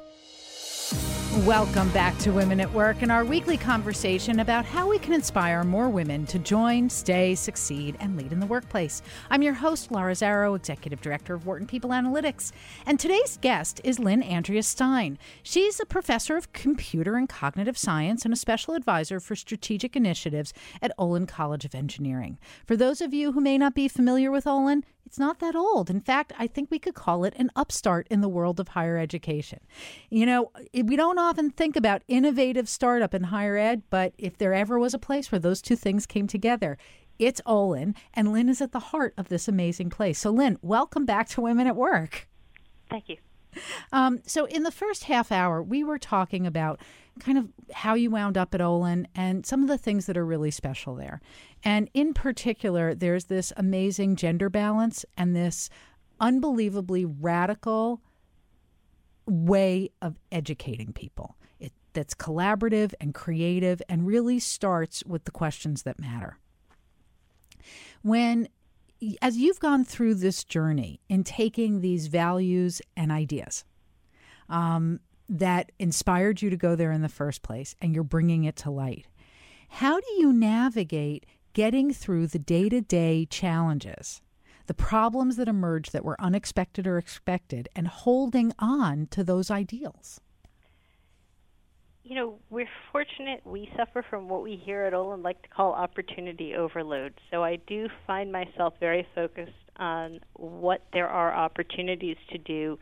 [1.45, 5.63] Welcome back to Women at Work and our weekly conversation about how we can inspire
[5.63, 9.03] more women to join, stay, succeed, and lead in the workplace.
[9.29, 12.51] I'm your host, Laura Zarrow, Executive Director of Wharton People Analytics.
[12.87, 15.19] And today's guest is Lynn Andrea Stein.
[15.43, 20.53] She's a professor of computer and cognitive science and a special advisor for strategic initiatives
[20.81, 22.39] at Olin College of Engineering.
[22.65, 25.89] For those of you who may not be familiar with Olin, it's not that old.
[25.89, 28.97] In fact, I think we could call it an upstart in the world of higher
[28.97, 29.59] education.
[30.09, 34.53] You know, we don't often think about innovative startup in higher ed, but if there
[34.53, 36.77] ever was a place where those two things came together,
[37.17, 40.19] it's Olin, and Lynn is at the heart of this amazing place.
[40.19, 42.27] So, Lynn, welcome back to Women at Work.
[42.89, 43.15] Thank you.
[43.93, 46.81] Um, so, in the first half hour, we were talking about
[47.19, 50.25] kind of how you wound up at Olin and some of the things that are
[50.25, 51.21] really special there.
[51.63, 55.69] And in particular, there's this amazing gender balance and this
[56.19, 58.01] unbelievably radical
[59.25, 61.35] way of educating people.
[61.59, 66.37] It, that's collaborative and creative and really starts with the questions that matter.
[68.01, 68.47] When
[69.21, 73.63] as you've gone through this journey in taking these values and ideas
[74.49, 78.55] um, that inspired you to go there in the first place and you're bringing it
[78.55, 79.05] to light,
[79.69, 81.25] how do you navigate
[81.57, 84.21] getting through the day to day challenges,
[84.67, 90.21] the problems that emerge that were unexpected or expected, and holding on to those ideals?
[92.03, 95.73] you know, we're fortunate we suffer from what we here at Olin like to call
[95.73, 97.13] opportunity overload.
[97.29, 102.79] So I do find myself very focused on what there are opportunities to do.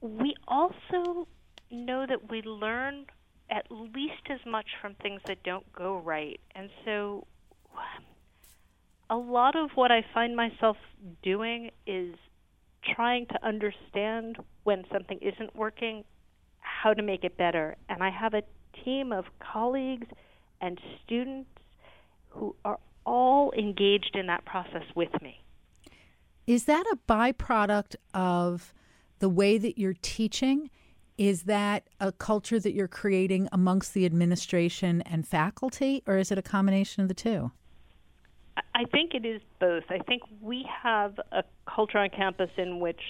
[0.00, 1.28] We also
[1.70, 3.04] know that we learn
[3.50, 6.40] at least as much from things that don't go right.
[6.54, 7.26] And so
[9.10, 10.76] a lot of what I find myself
[11.22, 12.14] doing is
[12.94, 16.04] trying to understand when something isn't working,
[16.60, 17.76] how to make it better.
[17.88, 18.42] And I have a
[18.84, 20.06] team of colleagues
[20.60, 21.50] and students
[22.28, 25.42] who are all engaged in that process with me.
[26.46, 28.72] Is that a byproduct of
[29.18, 30.70] the way that you're teaching?
[31.16, 36.38] Is that a culture that you're creating amongst the administration and faculty, or is it
[36.38, 37.50] a combination of the two?
[38.74, 39.84] I think it is both.
[39.90, 43.00] I think we have a culture on campus in which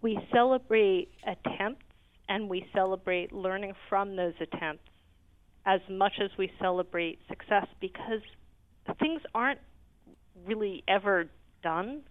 [0.00, 1.84] we celebrate attempts
[2.28, 4.84] and we celebrate learning from those attempts
[5.66, 8.20] as much as we celebrate success because
[8.98, 9.60] things aren't
[10.44, 11.28] really ever
[11.62, 12.02] done.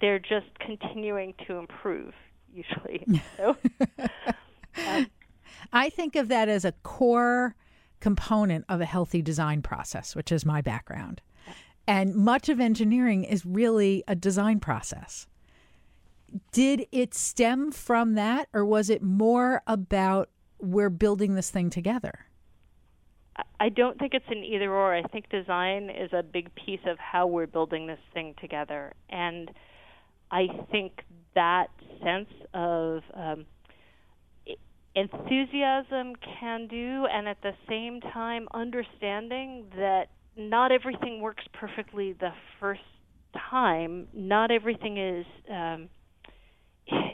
[0.00, 2.14] They're just continuing to improve,
[2.52, 3.06] usually.
[3.36, 3.56] so,
[4.86, 5.06] um,
[5.72, 7.54] I think of that as a core
[8.00, 11.22] component of a healthy design process, which is my background.
[11.86, 15.26] And much of engineering is really a design process.
[16.50, 22.26] Did it stem from that, or was it more about we're building this thing together?
[23.60, 24.94] I don't think it's an either or.
[24.94, 28.94] I think design is a big piece of how we're building this thing together.
[29.10, 29.50] And
[30.30, 31.02] I think
[31.34, 31.68] that
[32.02, 33.46] sense of um,
[34.94, 42.32] enthusiasm can do, and at the same time, understanding that not everything works perfectly the
[42.60, 42.80] first
[43.50, 44.08] time.
[44.12, 45.26] Not everything is.
[45.50, 45.88] Um,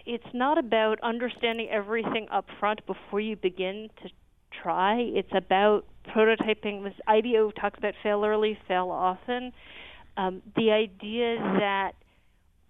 [0.07, 4.11] it's not about understanding everything up front before you begin to
[4.63, 4.99] try.
[4.99, 6.83] It's about prototyping.
[6.83, 9.53] This IDEO talks about fail early, fail often.
[10.17, 11.93] Um, the idea that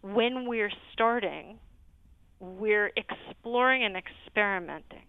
[0.02, 1.58] when we're starting,
[2.38, 5.02] we're exploring and experimenting.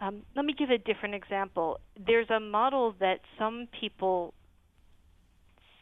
[0.00, 1.80] Um, let me give a different example.
[2.06, 4.34] There's a model that some people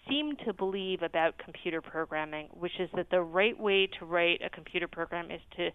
[0.08, 4.50] seem to believe about computer programming, which is that the right way to write a
[4.50, 5.70] computer program is to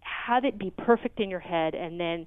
[0.00, 2.26] have it be perfect in your head and then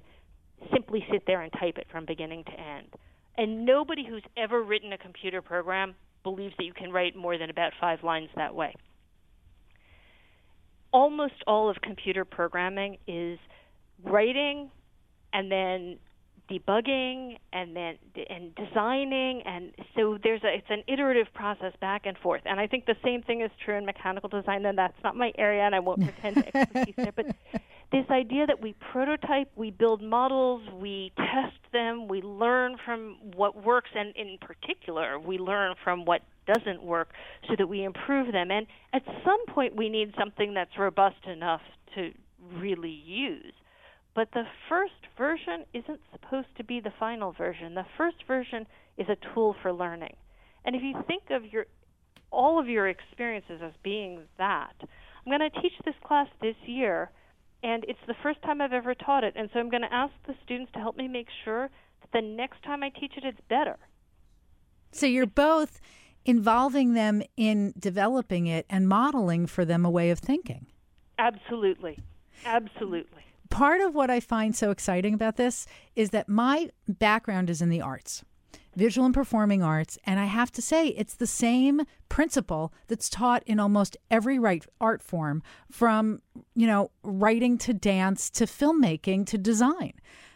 [0.72, 2.88] simply sit there and type it from beginning to end.
[3.36, 7.50] And nobody who's ever written a computer program believes that you can write more than
[7.50, 8.74] about five lines that way.
[10.92, 13.38] Almost all of computer programming is
[14.02, 14.70] writing
[15.32, 15.98] and then
[16.50, 17.98] debugging and then
[18.30, 22.66] and designing and so there's a it's an iterative process back and forth and i
[22.66, 25.74] think the same thing is true in mechanical design and that's not my area and
[25.74, 27.26] i won't pretend to expertise there but
[27.92, 33.64] this idea that we prototype, we build models, we test them, we learn from what
[33.64, 37.12] works, and in particular, we learn from what doesn't work
[37.48, 38.50] so that we improve them.
[38.50, 41.62] And at some point, we need something that's robust enough
[41.94, 42.12] to
[42.54, 43.52] really use.
[44.16, 47.74] But the first version isn't supposed to be the final version.
[47.74, 50.16] The first version is a tool for learning.
[50.64, 51.66] And if you think of your
[52.32, 57.10] all of your experiences as being that, I'm going to teach this class this year
[57.62, 59.34] and it's the first time I've ever taught it.
[59.36, 61.68] And so I'm going to ask the students to help me make sure
[62.00, 63.76] that the next time I teach it, it's better.
[64.92, 65.78] So you're both
[66.24, 70.66] involving them in developing it and modeling for them a way of thinking.
[71.18, 71.98] Absolutely.
[72.44, 73.26] Absolutely.
[73.50, 77.68] Part of what I find so exciting about this is that my background is in
[77.68, 78.24] the arts
[78.76, 79.98] visual and performing arts.
[80.04, 84.64] And I have to say, it's the same principle that's taught in almost every right
[84.80, 86.20] art form, from
[86.54, 89.94] you know writing to dance to filmmaking to design.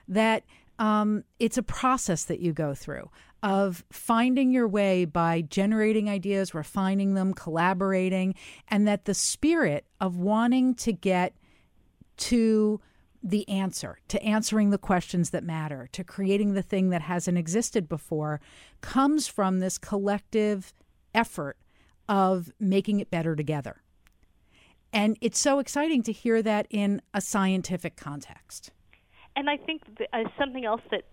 [0.08, 0.44] That
[0.78, 3.10] um, it's a process that you go through
[3.42, 8.34] of finding your way by generating ideas, refining them, collaborating,
[8.68, 11.34] and that the spirit of wanting to get
[12.16, 12.80] to
[13.22, 17.88] the answer, to answering the questions that matter, to creating the thing that hasn't existed
[17.88, 18.40] before,
[18.80, 20.72] comes from this collective
[21.14, 21.56] effort
[22.08, 23.82] of making it better together.
[24.92, 28.72] And it's so exciting to hear that in a scientific context.
[29.36, 31.04] And I think uh, something else that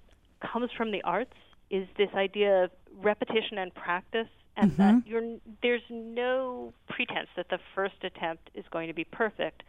[0.42, 1.34] comes from the arts
[1.70, 5.12] is this idea of repetition and practice, and mm-hmm.
[5.12, 9.64] that there's no pretense that the first attempt is going to be perfect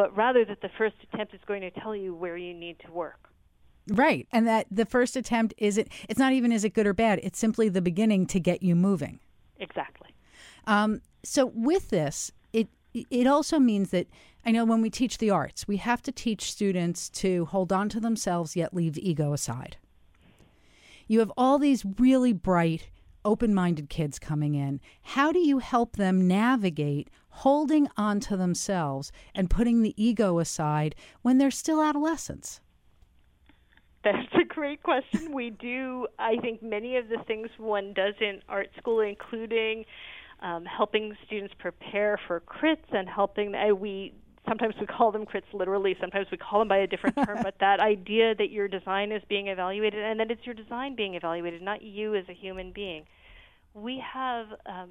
[0.00, 2.90] but rather that the first attempt is going to tell you where you need to
[2.90, 3.28] work.
[3.86, 4.26] Right.
[4.32, 7.38] And that the first attempt isn't, it's not even is it good or bad, it's
[7.38, 9.20] simply the beginning to get you moving.
[9.58, 10.14] Exactly.
[10.66, 14.06] Um, so with this, it, it also means that
[14.46, 17.90] I know when we teach the arts, we have to teach students to hold on
[17.90, 19.76] to themselves yet leave ego aside.
[21.08, 22.88] You have all these really bright,
[23.24, 24.80] open minded kids coming in.
[25.02, 30.94] How do you help them navigate holding on to themselves and putting the ego aside
[31.22, 32.60] when they're still adolescents?
[34.02, 35.32] That's a great question.
[35.32, 39.84] We do, I think, many of the things one does in art school, including
[40.40, 43.54] um, helping students prepare for crits and helping.
[43.54, 44.14] Uh, we
[44.48, 47.54] sometimes we call them crits literally, sometimes we call them by a different term, but
[47.60, 51.62] that idea that your design is being evaluated and that it's your design being evaluated,
[51.62, 53.04] not you as a human being.
[53.74, 54.90] We have um,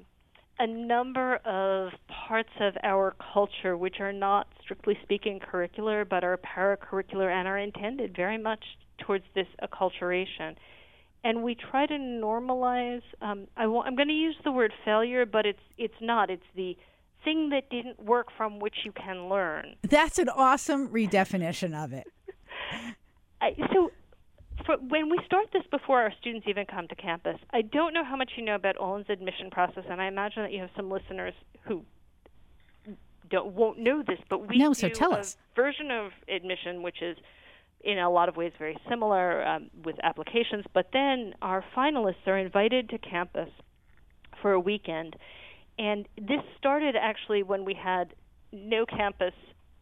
[0.58, 6.38] a number of parts of our culture which are not strictly speaking curricular but are
[6.38, 8.64] paracurricular and are intended very much
[8.98, 10.56] towards this acculturation.
[11.24, 13.02] and we try to normalize.
[13.20, 16.30] Um, I w- I'm going to use the word failure, but it's it's not.
[16.30, 16.76] It's the
[17.24, 19.74] thing that didn't work from which you can learn.
[19.82, 22.06] That's an awesome redefinition of it.
[23.40, 23.90] I, so,
[24.66, 28.04] for, when we start this before our students even come to campus, I don't know
[28.04, 30.90] how much you know about Olin's admission process, and I imagine that you have some
[30.90, 31.34] listeners
[31.66, 31.84] who
[33.30, 35.36] don't won't know this, but we no, so tell a us.
[35.54, 37.16] version of admission which is
[37.82, 40.64] in a lot of ways very similar um, with applications.
[40.74, 43.48] But then our finalists are invited to campus
[44.42, 45.16] for a weekend,
[45.80, 48.12] and this started actually when we had
[48.52, 49.32] no campus,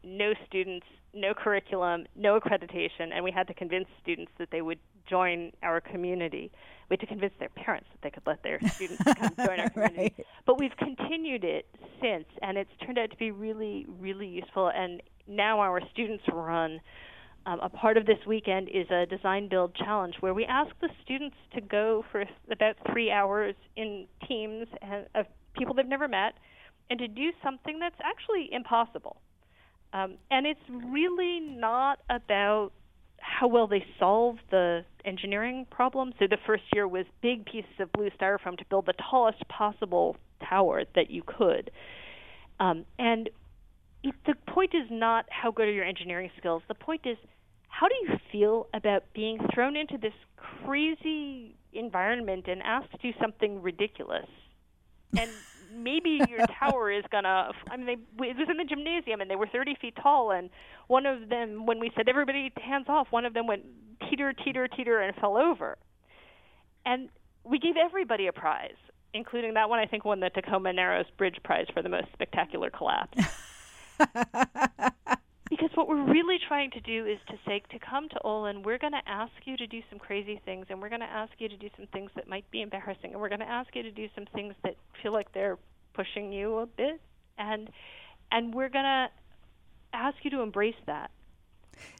[0.05, 4.79] no students, no curriculum, no accreditation, and we had to convince students that they would
[5.11, 6.53] join our community.
[6.89, 9.71] We had to convince their parents that they could let their students come join our
[9.71, 10.15] community.
[10.17, 10.27] Right.
[10.47, 11.67] But we've continued it
[12.01, 14.71] since, and it's turned out to be really, really useful.
[14.73, 16.81] And now our students run.
[17.47, 20.91] Um, a part of this weekend is a design build challenge where we ask the
[21.03, 25.27] students to go for about three hours in teams and, of
[25.59, 26.35] people they've never met
[26.91, 29.21] and to do something that's actually impossible.
[29.93, 32.71] Um, and it's really not about
[33.21, 36.13] how well they solve the engineering problem.
[36.19, 40.17] So the first year was big pieces of blue styrofoam to build the tallest possible
[40.49, 41.71] tower that you could.
[42.61, 43.29] Um, and
[44.03, 46.63] it, the point is not how good are your engineering skills.
[46.69, 47.17] The point is
[47.69, 53.19] how do you feel about being thrown into this crazy environment and asked to do
[53.21, 54.27] something ridiculous?
[55.17, 55.31] And
[55.73, 57.51] maybe your tower is gonna.
[57.71, 60.31] I mean, they, it was in the gymnasium and they were 30 feet tall.
[60.33, 60.51] And
[60.87, 63.63] one of them, when we said everybody hands off, one of them went
[64.09, 65.79] teeter, teeter, teeter, and fell over.
[66.85, 67.09] And
[67.45, 68.77] we gave everybody a prize,
[69.15, 69.79] including that one.
[69.79, 73.19] I think won the Tacoma Narrows Bridge Prize for the most spectacular collapse.
[75.51, 78.79] because what we're really trying to do is to say to come to Olin, we're
[78.79, 81.49] going to ask you to do some crazy things, and we're going to ask you
[81.49, 83.91] to do some things that might be embarrassing, and we're going to ask you to
[83.91, 85.59] do some things that feel like they're
[85.95, 87.01] pushing you a bit,
[87.39, 87.71] and
[88.31, 89.09] and we're going to
[89.93, 91.11] ask you to embrace that.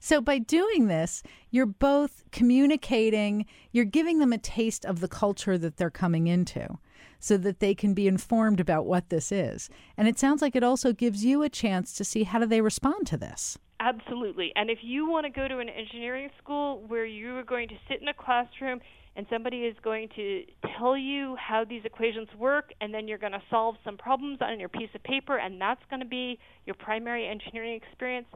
[0.01, 5.57] So by doing this, you're both communicating, you're giving them a taste of the culture
[5.57, 6.79] that they're coming into
[7.19, 9.69] so that they can be informed about what this is.
[9.97, 12.61] And it sounds like it also gives you a chance to see how do they
[12.61, 13.59] respond to this.
[13.81, 14.53] Absolutely.
[14.57, 17.77] And if you want to go to an engineering school where you are going to
[17.89, 18.81] sit in a classroom
[19.15, 20.45] and somebody is going to
[20.77, 24.61] tell you how these equations work, and then you're going to solve some problems on
[24.61, 28.29] your piece of paper, and that's going to be your primary engineering experience,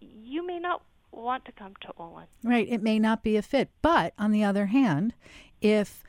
[0.00, 0.82] you may not
[1.12, 2.26] want to come to Olin.
[2.42, 2.66] Right.
[2.68, 3.68] It may not be a fit.
[3.82, 5.12] But on the other hand,
[5.60, 6.02] if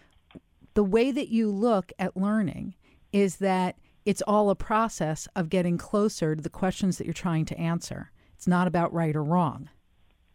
[0.74, 2.76] the way that you look at learning
[3.12, 7.46] is that it's all a process of getting closer to the questions that you're trying
[7.46, 8.12] to answer.
[8.36, 9.70] It's not about right or wrong.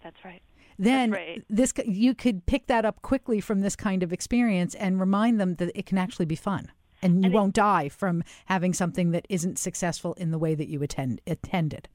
[0.03, 0.43] That's right.
[0.79, 1.45] Then That's right.
[1.49, 5.57] this you could pick that up quickly from this kind of experience and remind them
[5.57, 6.71] that it can actually be fun.
[7.03, 10.69] And you And won't die from having something that isn't successful in the way that
[10.69, 11.89] you attend, attended.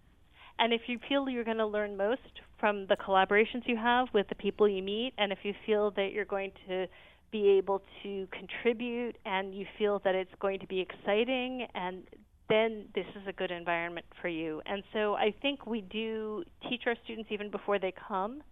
[0.59, 4.27] And if you feel you're going to learn most from the collaborations you have with
[4.29, 6.85] the people you meet, and if you feel that you're going to
[7.31, 12.03] be able to contribute and you feel that it's going to be exciting and
[12.49, 14.61] then this is a good environment for you.
[14.65, 18.43] And so I think we do teach our students even before they come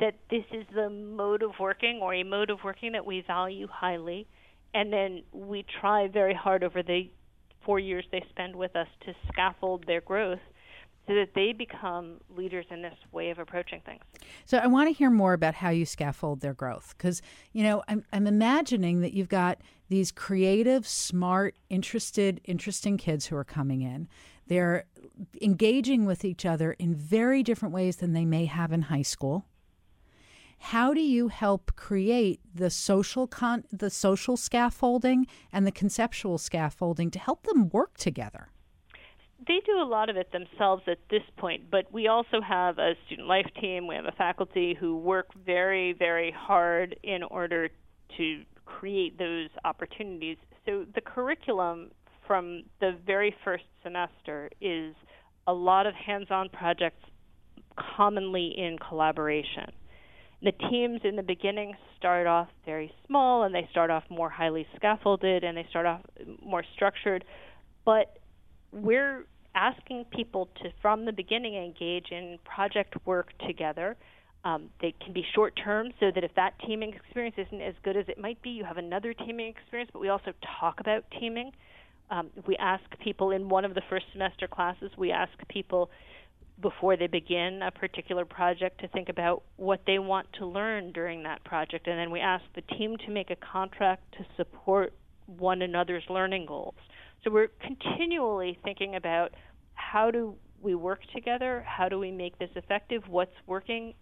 [0.00, 3.68] that this is the mode of working or a mode of working that we value
[3.70, 4.26] highly.
[4.74, 7.10] And then we try very hard over the
[7.64, 10.40] four years they spend with us to scaffold their growth
[11.06, 14.02] so that they become leaders in this way of approaching things.
[14.44, 17.22] So I want to hear more about how you scaffold their growth because
[17.52, 23.36] you know I'm I'm imagining that you've got these creative, smart, interested, interesting kids who
[23.36, 24.08] are coming in.
[24.46, 24.86] They're
[25.40, 29.46] engaging with each other in very different ways than they may have in high school.
[30.58, 37.10] How do you help create the social con- the social scaffolding and the conceptual scaffolding
[37.10, 38.51] to help them work together?
[39.46, 42.92] They do a lot of it themselves at this point, but we also have a
[43.06, 43.86] student life team.
[43.86, 47.68] We have a faculty who work very, very hard in order
[48.16, 50.36] to create those opportunities.
[50.64, 51.90] So the curriculum
[52.26, 54.94] from the very first semester is
[55.46, 57.02] a lot of hands on projects,
[57.96, 59.72] commonly in collaboration.
[60.42, 64.66] The teams in the beginning start off very small and they start off more highly
[64.76, 66.00] scaffolded and they start off
[66.44, 67.24] more structured,
[67.84, 68.18] but
[68.72, 73.96] we're asking people to, from the beginning, engage in project work together.
[74.44, 77.96] Um, they can be short term, so that if that teaming experience isn't as good
[77.96, 79.90] as it might be, you have another teaming experience.
[79.92, 81.52] But we also talk about teaming.
[82.10, 85.90] Um, we ask people in one of the first semester classes, we ask people
[86.60, 91.22] before they begin a particular project to think about what they want to learn during
[91.22, 91.86] that project.
[91.86, 94.92] And then we ask the team to make a contract to support
[95.26, 96.74] one another's learning goals.
[97.24, 99.32] So we're continually thinking about
[99.74, 101.64] how do we work together?
[101.66, 103.02] How do we make this effective?
[103.08, 103.94] What's working?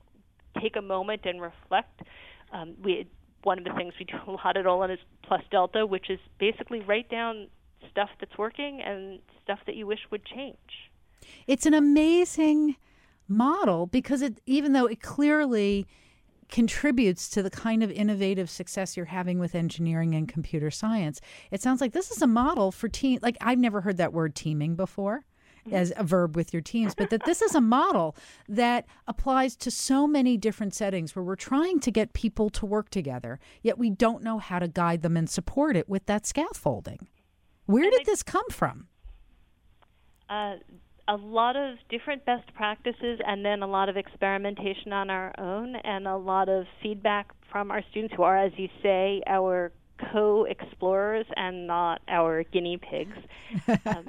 [0.60, 2.02] Take a moment and reflect.
[2.52, 3.06] Um, we
[3.42, 6.18] one of the things we do a lot at Olin is plus delta, which is
[6.38, 7.48] basically write down
[7.90, 10.56] stuff that's working and stuff that you wish would change.
[11.46, 12.76] It's an amazing
[13.28, 15.86] model because it, even though it clearly
[16.50, 21.20] contributes to the kind of innovative success you're having with engineering and computer science,
[21.50, 23.18] it sounds like this is a model for team.
[23.22, 25.24] Like I've never heard that word teaming before
[25.72, 28.16] as a verb with your teams, but that this is a model
[28.48, 32.88] that applies to so many different settings where we're trying to get people to work
[32.90, 37.08] together, yet we don't know how to guide them and support it with that scaffolding.
[37.66, 38.88] Where did this come from?
[40.28, 40.56] Uh,
[41.10, 45.74] a lot of different best practices and then a lot of experimentation on our own
[45.74, 49.72] and a lot of feedback from our students who are, as you say, our
[50.12, 53.16] co explorers and not our guinea pigs.
[53.86, 54.08] Um,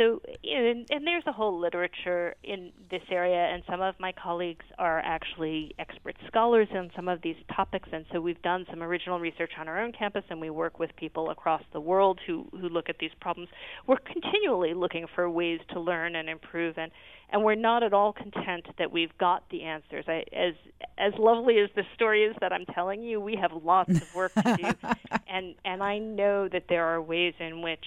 [0.00, 4.64] so and, and there's a whole literature in this area and some of my colleagues
[4.78, 9.20] are actually expert scholars in some of these topics and so we've done some original
[9.20, 12.68] research on our own campus and we work with people across the world who who
[12.68, 13.50] look at these problems.
[13.86, 16.90] We're continually looking for ways to learn and improve and
[17.32, 20.04] and we're not at all content that we've got the answers.
[20.08, 20.54] I, as
[20.98, 24.32] as lovely as the story is that I'm telling you we have lots of work
[24.34, 24.88] to do
[25.28, 27.84] and and I know that there are ways in which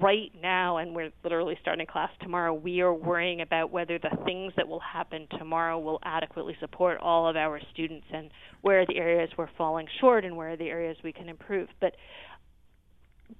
[0.00, 4.52] right now, and we're literally starting class tomorrow, we are worrying about whether the things
[4.56, 8.30] that will happen tomorrow will adequately support all of our students and
[8.62, 11.68] where are the areas we're falling short and where are the areas we can improve.
[11.80, 11.96] But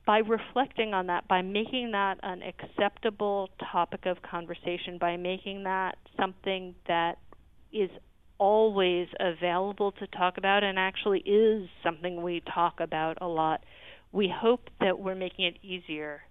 [0.04, 5.96] by reflecting on that, by making that an acceptable topic of conversation, by making that
[6.16, 7.18] something that
[7.72, 7.90] is
[8.38, 13.62] always available to talk about and actually is something we talk about a lot,
[14.12, 16.22] we hope that we're making it easier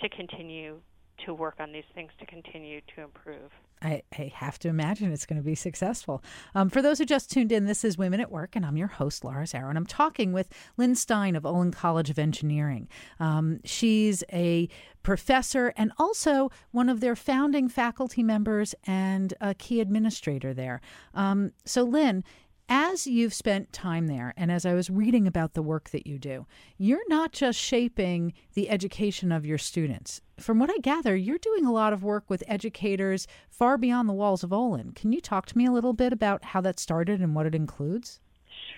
[0.00, 0.80] to continue
[1.24, 3.50] to work on these things to continue to improve.
[3.82, 6.22] I, I have to imagine it's going to be successful.
[6.54, 8.88] Um, for those who just tuned in, this is Women at Work, and I'm your
[8.88, 12.88] host, Laura Zarrow, and I'm talking with Lynn Stein of Olin College of Engineering.
[13.20, 14.68] Um, she's a
[15.02, 20.80] professor and also one of their founding faculty members and a key administrator there.
[21.12, 22.24] Um, so, Lynn,
[22.68, 26.18] as you've spent time there and as I was reading about the work that you
[26.18, 26.46] do,
[26.78, 30.20] you're not just shaping the education of your students.
[30.38, 34.14] From what I gather, you're doing a lot of work with educators far beyond the
[34.14, 34.92] walls of Olin.
[34.92, 37.54] Can you talk to me a little bit about how that started and what it
[37.54, 38.20] includes?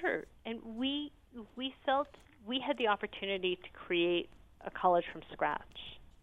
[0.01, 0.24] Sure.
[0.45, 1.12] And we
[1.55, 2.09] we felt
[2.47, 4.30] we had the opportunity to create
[4.64, 5.61] a college from scratch.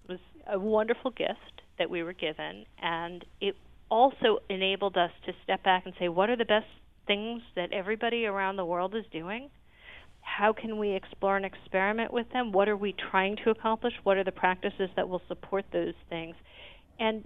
[0.04, 3.56] It was a wonderful gift that we were given and it
[3.90, 6.66] also enabled us to step back and say what are the best
[7.08, 9.50] things that everybody around the world is doing?
[10.22, 12.52] How can we explore and experiment with them?
[12.52, 13.94] What are we trying to accomplish?
[14.04, 16.36] What are the practices that will support those things?
[17.00, 17.26] And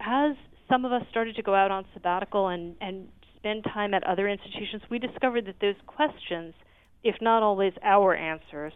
[0.00, 0.36] as
[0.68, 4.28] some of us started to go out on sabbatical and, and spend time at other
[4.28, 6.54] institutions, we discovered that those questions,
[7.02, 8.72] if not always our answers,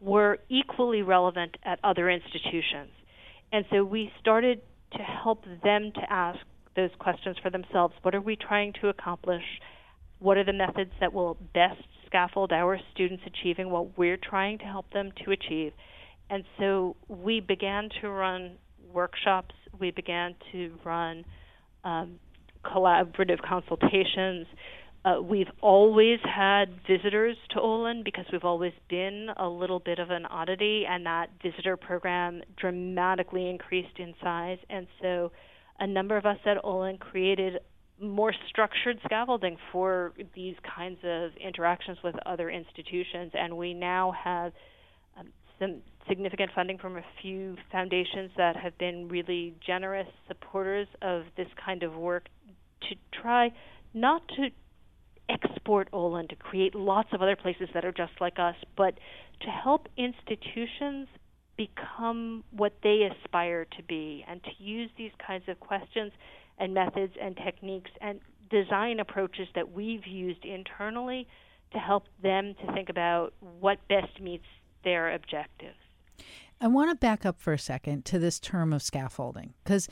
[0.00, 2.90] were equally relevant at other institutions.
[3.52, 4.60] And so we started
[4.92, 6.38] to help them to ask
[6.76, 7.94] those questions for themselves.
[8.02, 9.42] What are we trying to accomplish?
[10.20, 14.64] What are the methods that will best scaffold our students achieving what we're trying to
[14.64, 15.72] help them to achieve?
[16.28, 18.52] And so we began to run
[18.92, 21.24] workshops, we began to run
[21.84, 22.18] um,
[22.64, 24.46] collaborative consultations.
[25.04, 30.10] Uh, we've always had visitors to Olin because we've always been a little bit of
[30.10, 34.58] an oddity, and that visitor program dramatically increased in size.
[34.68, 35.32] And so
[35.78, 37.60] a number of us at Olin created
[38.00, 44.52] more structured scaffolding for these kinds of interactions with other institutions, and we now have
[45.18, 45.28] um,
[45.58, 51.48] some significant funding from a few foundations that have been really generous supporters of this
[51.64, 52.26] kind of work
[52.88, 53.52] to try
[53.94, 54.48] not to
[55.28, 58.94] export Olin to create lots of other places that are just like us, but
[59.42, 61.06] to help institutions
[61.56, 66.10] become what they aspire to be and to use these kinds of questions
[66.60, 71.26] and methods and techniques and design approaches that we've used internally
[71.72, 74.44] to help them to think about what best meets
[74.84, 75.76] their objectives.
[76.60, 79.88] I want to back up for a second to this term of scaffolding because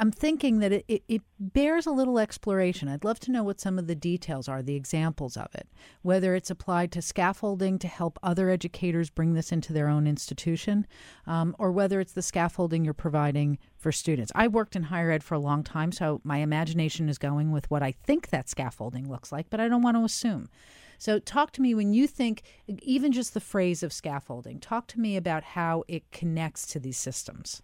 [0.00, 2.88] I'm thinking that it, it, it, bears a little exploration.
[2.88, 5.68] I'd love to know what some of the details are, the examples of it,
[6.00, 10.86] whether it's applied to scaffolding to help other educators bring this into their own institution,
[11.26, 14.32] um, or whether it's the scaffolding you're providing for students.
[14.34, 17.70] I worked in higher ed for a long time, so my imagination is going with
[17.70, 20.48] what I think that scaffolding looks like, but I don't want to assume.
[20.96, 25.00] So, talk to me when you think, even just the phrase of scaffolding, talk to
[25.00, 27.62] me about how it connects to these systems.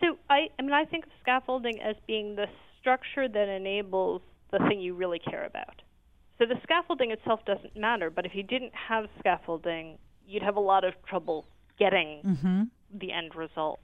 [0.00, 2.46] So I, I mean, I think of scaffolding as being the
[2.80, 4.22] structure that enables
[4.52, 5.82] the thing you really care about.
[6.38, 10.60] So the scaffolding itself doesn't matter, but if you didn't have scaffolding, you'd have a
[10.60, 11.46] lot of trouble
[11.78, 12.62] getting mm-hmm.
[12.94, 13.80] the end result.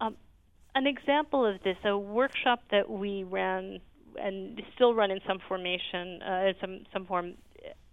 [0.00, 0.16] Um,
[0.74, 3.80] an example of this, a workshop that we ran
[4.18, 7.34] and still run in some formation, uh, some some form,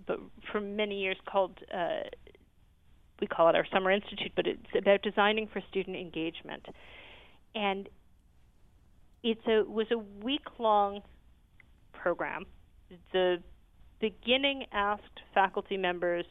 [0.05, 0.19] but
[0.51, 1.59] for many years called.
[1.73, 2.03] Uh,
[3.21, 6.65] we call it our summer institute, but it's about designing for student engagement
[7.55, 7.89] and
[9.23, 11.01] it's a was a week long
[11.93, 12.45] program.
[13.11, 13.37] The
[13.99, 16.25] beginning asked faculty members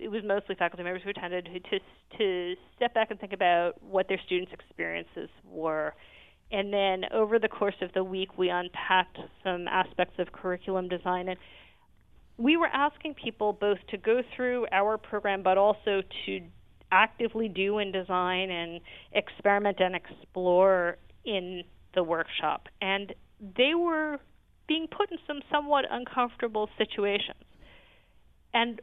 [0.00, 1.78] it was mostly faculty members who attended who to
[2.18, 5.94] to step back and think about what their students' experiences were.
[6.52, 11.28] And then over the course of the week, we unpacked some aspects of curriculum design.
[11.28, 11.38] And
[12.38, 16.40] we were asking people both to go through our program, but also to
[16.92, 18.80] actively do and design and
[19.12, 21.62] experiment and explore in
[21.94, 22.68] the workshop.
[22.80, 23.14] And
[23.56, 24.18] they were
[24.68, 27.42] being put in some somewhat uncomfortable situations.
[28.54, 28.80] And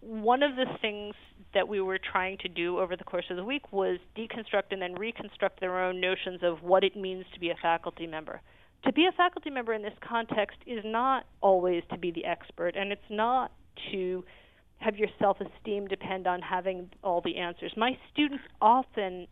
[0.00, 1.14] one of the things
[1.52, 4.80] that we were trying to do over the course of the week was deconstruct and
[4.80, 8.40] then reconstruct their own notions of what it means to be a faculty member.
[8.86, 12.76] To be a faculty member in this context is not always to be the expert,
[12.76, 13.52] and it's not
[13.92, 14.24] to
[14.80, 17.72] have your self esteem depend on having all the answers.
[17.76, 19.26] My students often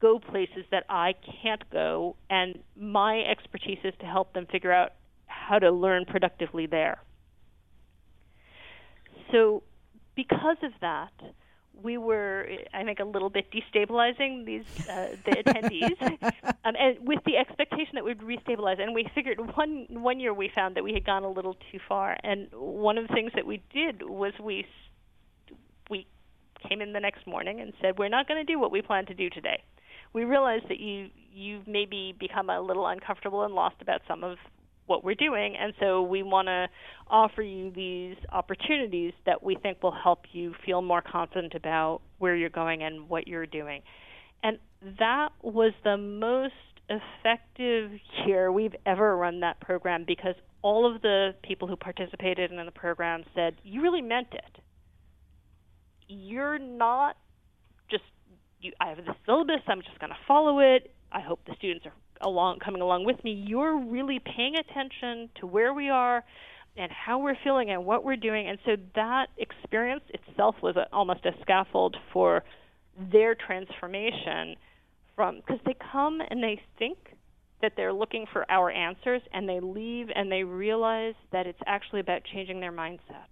[0.00, 4.92] go places that I can't go, and my expertise is to help them figure out
[5.26, 7.02] how to learn productively there.
[9.32, 9.64] So,
[10.14, 11.12] because of that,
[11.82, 16.00] we were, I think, a little bit destabilizing these uh, the attendees,
[16.64, 18.80] um, and with the expectation that we'd restabilize.
[18.80, 21.80] And we figured one one year we found that we had gone a little too
[21.88, 22.16] far.
[22.22, 24.66] And one of the things that we did was we we
[26.68, 29.06] came in the next morning and said, "We're not going to do what we plan
[29.06, 29.62] to do today."
[30.12, 34.38] We realize that you you've maybe become a little uncomfortable and lost about some of
[34.86, 36.68] what we're doing, and so we want to
[37.08, 42.34] offer you these opportunities that we think will help you feel more confident about where
[42.34, 43.82] you're going and what you're doing.
[44.42, 44.58] And
[44.98, 46.54] that was the most
[46.88, 47.92] effective
[48.26, 52.72] year we've ever run that program because all of the people who participated in the
[52.72, 54.61] program said, You really meant it
[56.12, 57.16] you're not
[57.90, 58.04] just
[58.60, 60.94] you I have the syllabus, I'm just going to follow it.
[61.10, 63.32] I hope the students are along coming along with me.
[63.46, 66.24] You're really paying attention to where we are
[66.76, 68.48] and how we're feeling and what we're doing.
[68.48, 72.44] And so that experience itself was a, almost a scaffold for
[73.12, 74.56] their transformation
[75.16, 76.98] from because they come and they think
[77.60, 82.00] that they're looking for our answers and they leave and they realize that it's actually
[82.00, 83.28] about changing their mindset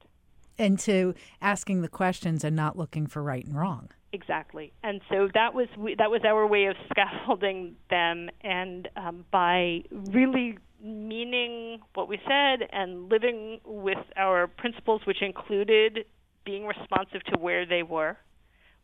[0.61, 3.89] into asking the questions and not looking for right and wrong.
[4.13, 9.83] Exactly, and so that was that was our way of scaffolding them, and um, by
[9.91, 16.07] really meaning what we said and living with our principles, which included
[16.45, 18.17] being responsive to where they were,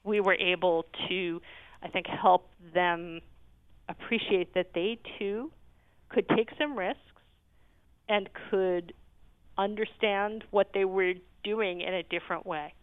[0.04, 1.40] we were able to,
[1.82, 3.20] I think, help them
[3.88, 5.50] appreciate that they too
[6.08, 7.00] could take some risks
[8.08, 8.92] and could
[9.58, 11.14] understand what they were
[11.46, 12.74] doing in a different way.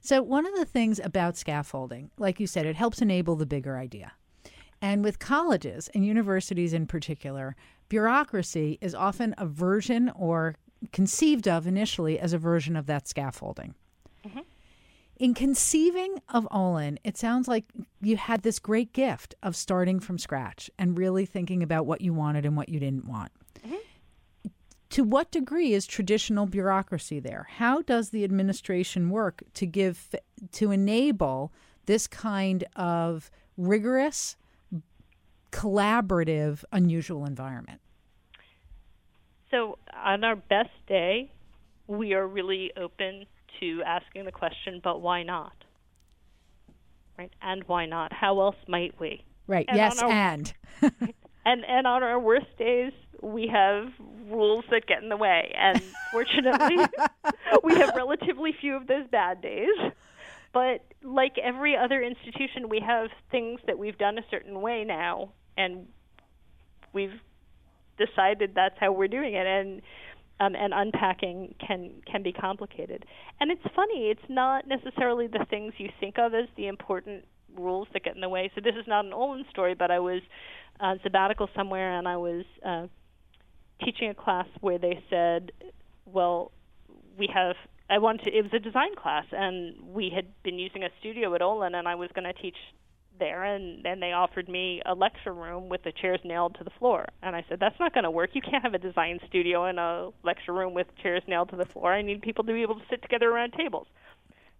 [0.00, 3.78] So, one of the things about scaffolding, like you said, it helps enable the bigger
[3.78, 4.12] idea.
[4.82, 7.54] And with colleges and universities in particular,
[7.88, 10.56] bureaucracy is often a version or
[10.92, 13.74] conceived of initially as a version of that scaffolding.
[14.26, 14.40] Mm-hmm.
[15.18, 17.66] In conceiving of Olin, it sounds like
[18.00, 22.14] you had this great gift of starting from scratch and really thinking about what you
[22.14, 23.30] wanted and what you didn't want
[24.90, 27.48] to what degree is traditional bureaucracy there?
[27.56, 30.14] How does the administration work to give
[30.52, 31.52] to enable
[31.86, 34.36] this kind of rigorous,
[35.52, 37.80] collaborative, unusual environment?
[39.50, 41.32] So, on our best day,
[41.86, 43.26] we are really open
[43.58, 45.52] to asking the question, but why not?
[47.18, 47.32] Right?
[47.42, 48.12] And why not?
[48.12, 49.24] How else might we?
[49.46, 49.66] Right.
[49.68, 50.52] And yes, our, and.
[50.82, 53.88] and and on our worst days, we have
[54.30, 55.52] rules that get in the way.
[55.56, 56.76] And fortunately,
[57.64, 59.76] we have relatively few of those bad days.
[60.52, 65.32] But like every other institution, we have things that we've done a certain way now,
[65.56, 65.86] and
[66.92, 67.20] we've
[67.98, 69.82] decided that's how we're doing it, and
[70.40, 73.04] um, and unpacking can can be complicated.
[73.38, 77.24] And it's funny; it's not necessarily the things you think of as the important
[77.56, 78.50] rules that get in the way.
[78.54, 80.22] So this is not an Olin story, but I was
[80.80, 82.86] on sabbatical somewhere, and I was uh,
[83.84, 85.52] teaching a class where they said,
[86.04, 86.52] "Well,
[87.18, 87.56] we have."
[87.88, 91.34] I wanted to, it was a design class, and we had been using a studio
[91.34, 92.54] at Olin, and I was going to teach
[93.20, 96.70] there and then they offered me a lecture room with the chairs nailed to the
[96.70, 97.06] floor.
[97.22, 98.30] And i said that's not going to work.
[98.32, 101.66] You can't have a design studio in a lecture room with chairs nailed to the
[101.66, 101.92] floor.
[101.92, 103.86] I need people to be able to sit together around tables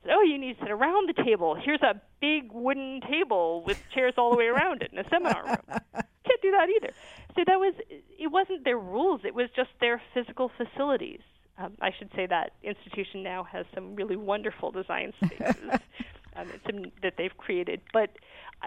[0.03, 1.55] said, oh you need to sit around the table.
[1.55, 5.45] Here's a big wooden table with chairs all the way around it in a seminar
[5.45, 5.81] room.
[5.95, 6.93] Can't do that either.
[7.37, 9.23] So that was it wasn't their rules.
[9.25, 11.21] It was just their physical facilities.
[11.59, 15.57] Um, I should say that institution now has some really wonderful design spaces
[16.37, 17.81] um, some, that they've created.
[17.93, 18.11] But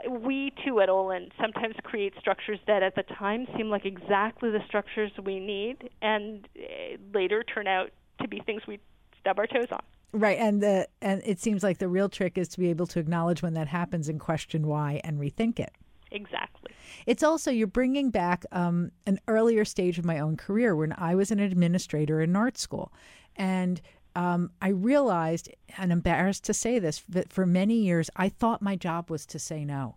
[0.09, 4.61] we too at Olin sometimes create structures that at the time seem like exactly the
[4.67, 8.79] structures we need, and uh, later turn out to be things we
[9.19, 9.81] stub our toes on.
[10.13, 12.99] Right, and the and it seems like the real trick is to be able to
[12.99, 15.73] acknowledge when that happens and question why and rethink it.
[16.11, 16.71] Exactly.
[17.07, 21.15] It's also you're bringing back um, an earlier stage of my own career when I
[21.15, 22.93] was an administrator in art school,
[23.35, 23.81] and
[24.15, 28.75] um, I realized, and embarrassed to say this, that for many years I thought my
[28.75, 29.95] job was to say no.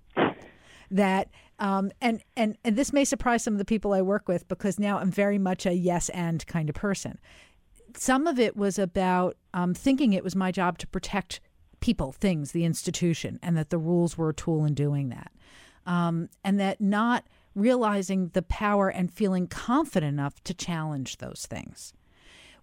[0.91, 4.49] That um, and and and this may surprise some of the people I work with
[4.49, 7.19] because now I'm very much a yes and kind of person.
[7.99, 11.41] Some of it was about um, thinking it was my job to protect
[11.81, 15.33] people, things, the institution, and that the rules were a tool in doing that,
[15.87, 17.25] um, and that not
[17.55, 21.95] realizing the power and feeling confident enough to challenge those things.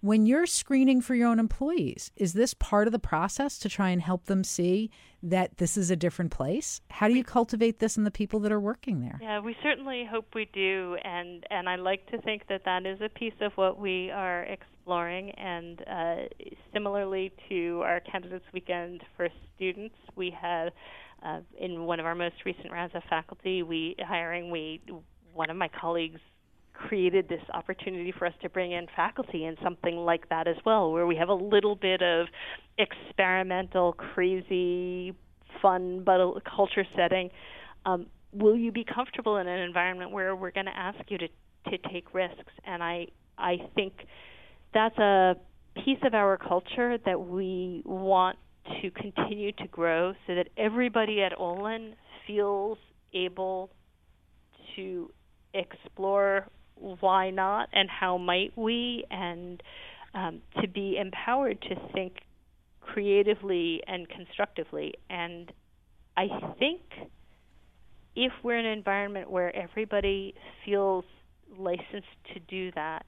[0.02, 3.90] When you're screening for your own employees, is this part of the process to try
[3.90, 4.92] and help them see
[5.24, 6.82] that this is a different place?
[6.90, 9.18] How do you cultivate this in the people that are working there?
[9.22, 13.00] Yeah, we certainly hope we do, and and I like to think that that is
[13.00, 14.44] a piece of what we are
[14.84, 15.32] exploring.
[15.32, 16.16] And uh,
[16.74, 20.72] similarly to our candidates weekend for students, we had
[21.26, 24.82] uh, in one of our most recent rounds of faculty we hiring we
[25.34, 26.20] one of my colleagues
[26.74, 30.92] created this opportunity for us to bring in faculty in something like that as well,
[30.92, 32.28] where we have a little bit of
[32.78, 35.14] experimental, crazy,
[35.62, 37.30] fun, but a culture setting.
[37.86, 41.28] Um, will you be comfortable in an environment where we're going to ask you to,
[41.28, 42.52] to take risks?
[42.66, 43.08] And I,
[43.38, 43.94] I think
[44.74, 45.36] that's a
[45.84, 48.38] piece of our culture that we want
[48.82, 51.96] to continue to grow so that everybody at Olin
[52.26, 52.78] feels
[53.14, 53.70] able
[54.76, 55.10] to
[55.54, 56.48] explore
[57.00, 59.62] why not and how might we, and
[60.14, 62.14] um, to be empowered to think
[62.82, 64.94] creatively and constructively.
[65.10, 65.52] And
[66.18, 66.28] I
[66.60, 66.82] think
[68.16, 71.06] if we're in an environment where everybody feels
[71.58, 73.06] licensed to do that,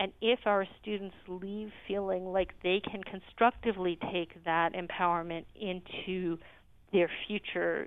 [0.00, 6.38] and if our students leave feeling like they can constructively take that empowerment into
[6.90, 7.86] their future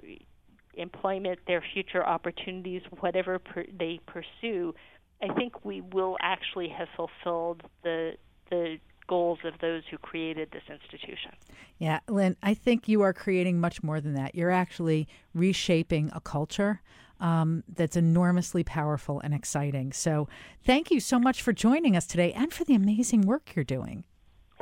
[0.76, 4.76] employment, their future opportunities, whatever per- they pursue,
[5.24, 8.11] I think we will actually have fulfilled the
[8.51, 8.78] the
[9.08, 11.32] goals of those who created this institution.
[11.78, 14.36] Yeah, Lynn, I think you are creating much more than that.
[14.36, 16.82] You're actually reshaping a culture
[17.20, 19.93] um, that's enormously powerful and exciting.
[19.93, 20.28] So,
[20.66, 24.04] thank you so much for joining us today and for the amazing work you're doing.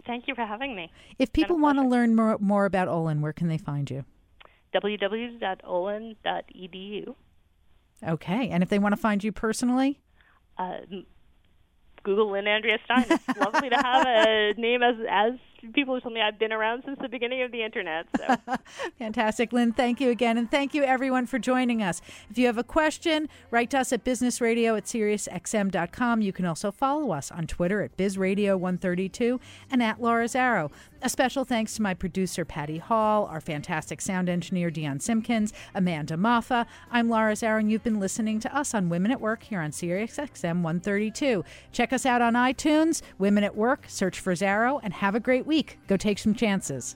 [0.05, 0.91] Thank you for having me.
[1.19, 4.05] If people want to learn more, more about Olin, where can they find you?
[4.73, 7.15] www.olin.edu.
[8.07, 8.49] Okay.
[8.49, 9.99] And if they want to find you personally?
[10.57, 10.77] uh,
[12.03, 13.05] Google Lynn Andrea Stein.
[13.09, 15.33] It's lovely to have a name as as
[15.73, 18.07] people who told me I've been around since the beginning of the internet.
[18.17, 18.35] So
[18.99, 19.73] fantastic, Lynn.
[19.73, 22.01] Thank you again, and thank you everyone for joining us.
[22.29, 26.21] If you have a question, write to us at businessradio at SiriusXM.com.
[26.21, 29.39] You can also follow us on Twitter at BizRadio132
[29.69, 30.71] and at Laura Zarrow.
[31.03, 36.15] A special thanks to my producer, Patty Hall, our fantastic sound engineer, Dion Simpkins, Amanda
[36.15, 36.67] Maffa.
[36.91, 39.71] I'm Laura Zarrow, and you've been listening to us on Women at Work here on
[39.71, 41.43] SiriusXM 132.
[41.71, 45.47] Check us out on iTunes, Women at Work, search for Zarrow, and have a great
[45.47, 45.79] week.
[45.87, 46.95] Go take some chances.